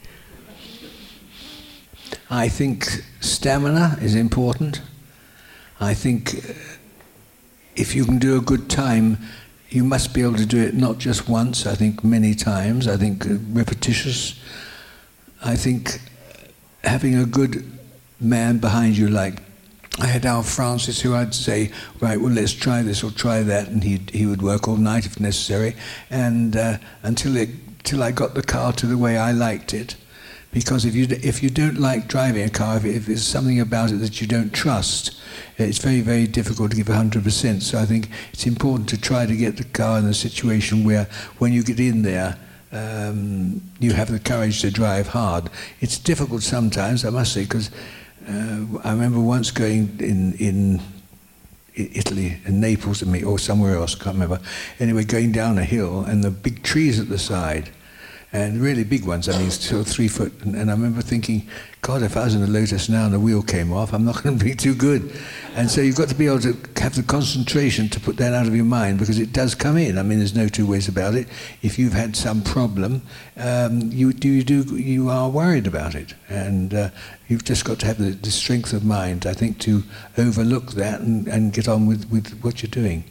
[2.30, 4.82] I think stamina is important.
[5.80, 6.52] I think uh,
[7.74, 9.18] if you can do a good time,
[9.70, 12.96] you must be able to do it not just once, I think many times, I
[12.96, 14.38] think uh, repetitious.
[15.42, 16.00] I think
[16.84, 17.64] having a good
[18.20, 19.40] man behind you, like
[20.00, 21.70] I had Alf Francis, who I'd say,
[22.00, 25.06] right, well, let's try this or try that, and he he would work all night
[25.06, 25.74] if necessary,
[26.10, 27.50] and uh, until it
[27.94, 29.96] I got the car to the way I liked it.
[30.52, 33.90] Because if you if you don't like driving a car, if, if there's something about
[33.90, 35.20] it that you don't trust,
[35.58, 37.62] it's very very difficult to give 100%.
[37.62, 41.06] So I think it's important to try to get the car in a situation where
[41.38, 42.38] when you get in there,
[42.72, 45.50] um, you have the courage to drive hard.
[45.80, 47.70] It's difficult sometimes, I must say, because
[48.26, 50.80] uh, I remember once going in in
[51.74, 54.40] Italy, in Naples, and me- or somewhere else, I can't remember.
[54.80, 57.70] Anyway, going down a hill, and the big trees at the side,
[58.32, 59.28] and really big ones.
[59.28, 60.32] I mean, sort of three foot.
[60.42, 61.48] And, and I remember thinking,
[61.80, 64.22] God, if I was in a Lotus now and the wheel came off, I'm not
[64.22, 65.12] going to be too good.
[65.54, 68.46] And so you've got to be able to have the concentration to put that out
[68.46, 69.96] of your mind because it does come in.
[69.96, 71.26] I mean, there's no two ways about it.
[71.62, 73.02] If you've had some problem,
[73.38, 76.90] um, you do you do you are worried about it, and uh,
[77.28, 79.84] you've just got to have the, the strength of mind, I think, to
[80.18, 83.04] overlook that and, and get on with, with what you're doing.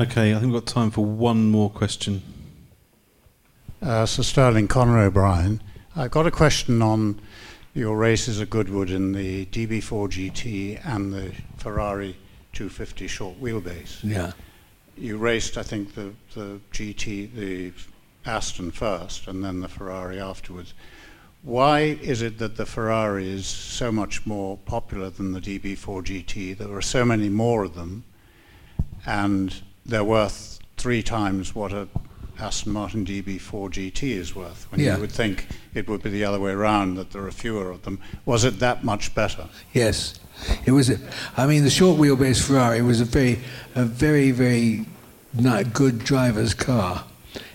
[0.00, 2.22] Okay, I think we've got time for one more question.
[3.80, 5.62] Uh, Sir Stirling, Conor O'Brien.
[5.94, 7.20] I've got a question on
[7.74, 12.16] your races at Goodwood in the DB4 GT and the Ferrari
[12.54, 14.02] 250 short wheelbase.
[14.02, 14.32] Yeah.
[14.96, 17.72] You raced, I think, the, the GT, the
[18.26, 20.74] Aston first, and then the Ferrari afterwards.
[21.42, 26.58] Why is it that the Ferrari is so much more popular than the DB4 GT?
[26.58, 28.02] There are so many more of them,
[29.06, 29.54] and
[29.86, 31.86] they're worth three times what a
[32.40, 34.66] Aston Martin DB4 GT is worth.
[34.70, 34.94] When Yeah.
[34.94, 37.82] you would think it would be the other way around, that there are fewer of
[37.82, 37.98] them.
[38.24, 39.48] Was it that much better?
[39.72, 40.14] Yes,
[40.64, 40.88] it was.
[40.90, 40.98] A,
[41.36, 43.40] I mean, the short wheelbase Ferrari was a very,
[43.74, 44.86] a very, very
[45.34, 47.04] not good driver's car,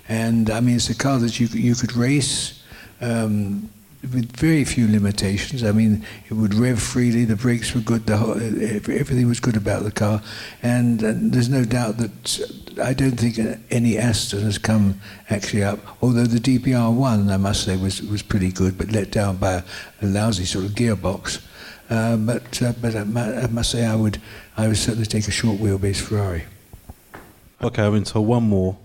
[0.09, 2.59] and I mean, it's a car that you could- you could race.
[3.01, 3.69] Um,
[4.11, 5.63] with very few limitations.
[5.63, 7.25] I mean, it would rev freely.
[7.25, 8.05] The brakes were good.
[8.05, 10.21] The whole, everything was good about the car,
[10.61, 13.39] and there's no doubt that I don't think
[13.71, 14.99] any Aston has come
[15.29, 15.79] actually up.
[16.01, 19.63] Although the DBR1, I must say, was was pretty good, but let down by a,
[20.01, 21.41] a lousy sort of gearbox.
[21.89, 24.19] Uh, but uh, but I, I must say, I would
[24.57, 26.43] I would certainly take a short wheelbase Ferrari.
[27.61, 28.77] Okay, I've been told one more.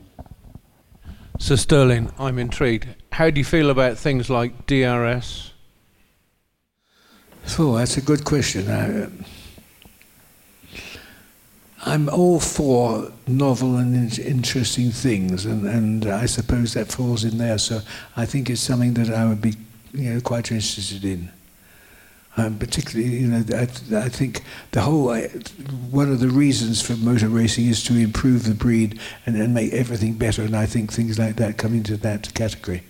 [1.39, 2.89] So Stirling, I'm intrigued.
[3.13, 5.53] How do you feel about things like DRS?
[7.59, 8.69] Oh, that's a good question.
[8.69, 9.09] I, uh,
[11.87, 17.39] I'm all for novel and in- interesting things, and, and I suppose that falls in
[17.39, 17.57] there.
[17.59, 17.81] So
[18.17, 19.55] I think it's something that I would be,
[19.93, 21.31] you know, quite interested in.
[22.39, 23.63] Um, particularly, you know, I,
[23.97, 25.23] I think the whole I,
[25.91, 29.73] one of the reasons for motor racing is to improve the breed and, and make
[29.73, 32.85] everything better, and I think things like that come into that category.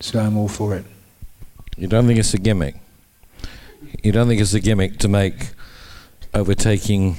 [0.00, 0.84] So I'm all for it.
[1.76, 2.74] You don't think it's a gimmick?
[4.02, 5.50] You don't think it's a gimmick to make
[6.34, 7.16] overtaking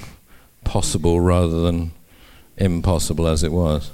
[0.65, 1.91] possible rather than
[2.57, 3.91] impossible as it was?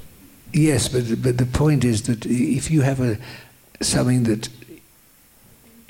[0.51, 3.19] Yes, but but the point is that if you have a
[3.81, 4.49] something that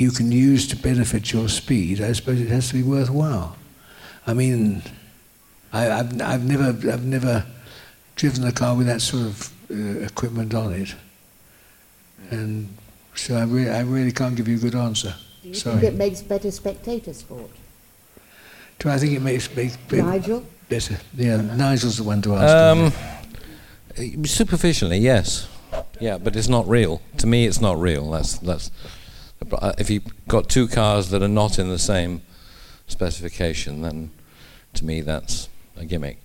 [0.01, 3.55] you can use to benefit your speed, I suppose it has to be worthwhile.
[4.25, 4.81] I mean,
[5.71, 7.45] I, I've I've never I've never
[8.15, 10.95] driven a car with that sort of uh, equipment on it,
[12.31, 12.67] and
[13.15, 15.13] so I really I really can't give you a good answer.
[15.43, 15.79] Do you Sorry.
[15.79, 17.51] think it makes better spectator sport?
[18.79, 20.43] Do I think it makes makes be- Nigel?
[20.69, 20.97] better?
[21.15, 22.93] Yeah, Nigel's the one to ask.
[23.97, 25.47] Um, superficially, yes.
[25.99, 27.01] Yeah, but it's not real.
[27.17, 28.09] To me, it's not real.
[28.11, 28.71] That's that's.
[29.77, 32.21] If you've got two cars that are not in the same
[32.87, 34.11] specification, then
[34.73, 36.19] to me that's a gimmick.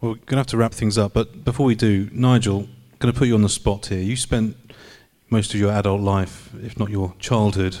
[0.00, 2.98] Well, we're going to have to wrap things up, but before we do, Nigel, I'm
[2.98, 4.00] going to put you on the spot here.
[4.00, 4.56] You spent
[5.30, 7.76] most of your adult life, if not your childhood,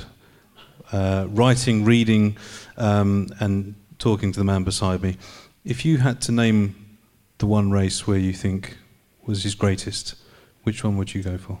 [0.92, 2.36] uh, writing, reading,
[2.76, 5.16] um, and talking to the man beside me.
[5.64, 6.98] If you had to name
[7.38, 8.76] the one race where you think
[9.26, 10.14] was his greatest,
[10.62, 11.58] which one would you go for?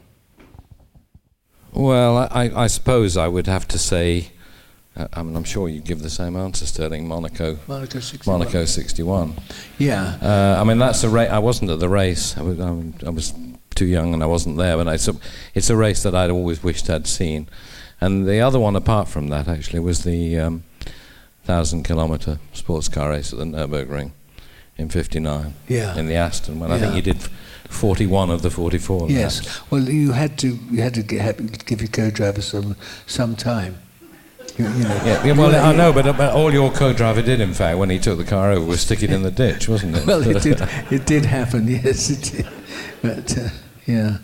[1.74, 4.30] Well, I, I- suppose I would have to say.
[4.96, 7.08] Uh, I mean, I'm sure you'd give the same answer, Stirling.
[7.08, 7.58] Monaco.
[7.66, 8.38] Monaco 61.
[8.38, 9.34] Monaco 61.
[9.78, 10.16] Yeah.
[10.22, 11.30] Uh, I mean, that's a race.
[11.30, 12.36] I wasn't at the race.
[12.38, 13.34] I was, I was- I was
[13.74, 14.76] too young and I wasn't there.
[14.76, 15.16] But it's a,
[15.54, 17.48] it's a race that I'd always wished I'd seen.
[18.00, 20.62] And the other one, apart from that, actually, was the um,
[21.42, 24.12] thousand kilometre sports car race at the Nurburgring
[24.76, 25.54] in '59.
[25.68, 25.96] Yeah.
[25.96, 27.22] In the Aston, when I think you did
[27.68, 29.10] 41 of the 44.
[29.10, 29.60] Yes.
[29.70, 33.78] Well, you had to you had to get, have, give your co-driver some some time.
[34.56, 37.54] You, you know, Yeah, yeah, well, I know, but, but all your co-driver did, in
[37.54, 40.06] fact, when he took the car over, was stick it in the ditch, wasn't it?
[40.06, 40.60] well, it did.
[40.92, 41.66] It did happen.
[41.68, 42.48] Yes, it did.
[43.02, 43.48] But uh,
[43.86, 44.18] yeah.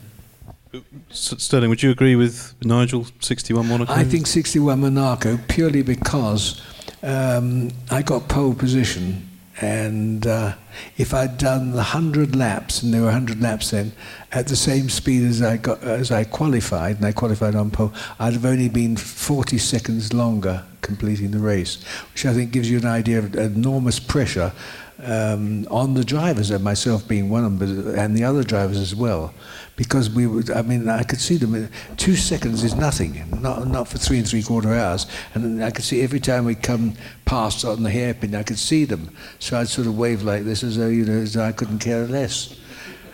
[1.10, 3.92] Stirling, would you agree with Nigel, 61 Monaco?
[3.92, 6.62] I think 61 Monaco purely because
[7.02, 9.28] um, I got pole position,
[9.60, 10.54] and uh,
[10.96, 13.92] if I'd done the 100 laps, and there were 100 laps then,
[14.32, 17.92] at the same speed as I got as I qualified, and I qualified on pole,
[18.18, 21.82] I'd have only been 40 seconds longer completing the race,
[22.12, 24.52] which I think gives you an idea of enormous pressure
[25.02, 28.94] um, on the drivers, and myself being one of them, and the other drivers as
[28.94, 29.34] well,
[29.80, 30.50] because we would.
[30.50, 31.70] I mean, I could see them.
[31.96, 35.86] Two seconds is nothing, not not for three and three quarter hours, and I could
[35.86, 36.92] see every time we come
[37.24, 39.16] past on the hairpin, I could see them.
[39.38, 41.78] So I'd sort of wave like this, as though you know, as though I couldn't
[41.78, 42.60] care less,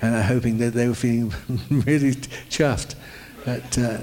[0.02, 1.32] and I'm hoping that they were feeling
[1.70, 2.16] really
[2.50, 2.96] chuffed.
[3.44, 3.98] But, uh,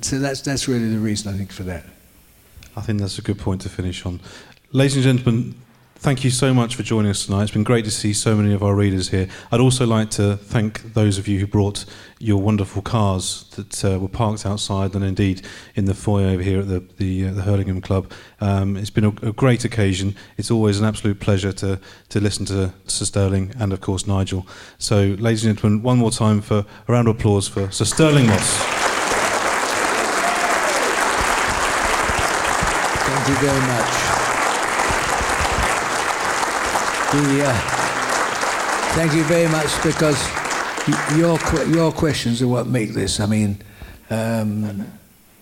[0.00, 1.84] so that's that's really the reason I think for that.
[2.78, 4.20] I think that's a good point to finish on.
[4.72, 5.54] Ladies and gentlemen,
[5.98, 7.42] thank you so much for joining us tonight.
[7.42, 9.28] It's been great to see so many of our readers here.
[9.50, 11.84] I'd also like to thank those of you who brought
[12.20, 15.42] your wonderful cars that uh, were parked outside and indeed
[15.74, 18.10] in the foyer over here at the, the, uh, the Hurlingham Club.
[18.40, 20.14] Um, it's been a, a great occasion.
[20.36, 21.80] It's always an absolute pleasure to,
[22.10, 24.46] to listen to Sir Stirling and, of course, Nigel.
[24.78, 28.26] So, ladies and gentlemen, one more time for a round of applause for Sir Stirling
[28.26, 28.56] Moss.
[33.04, 34.07] Thank you very much.
[37.10, 37.54] The, uh,
[38.94, 40.22] thank you very much because
[41.16, 41.38] your
[41.68, 43.18] your questions are what make this.
[43.18, 43.62] I mean,
[44.10, 44.86] um,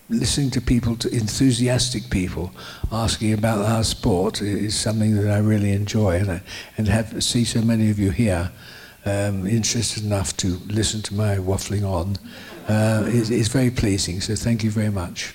[0.09, 2.53] listening to people, to enthusiastic people,
[2.93, 6.43] asking about our sport is something that I really enjoy, and I,
[6.79, 8.53] and have see so many of you here
[9.05, 12.17] um, interested enough to listen to my waffling on
[12.69, 14.21] uh, is, is very pleasing.
[14.21, 15.35] So thank you very much.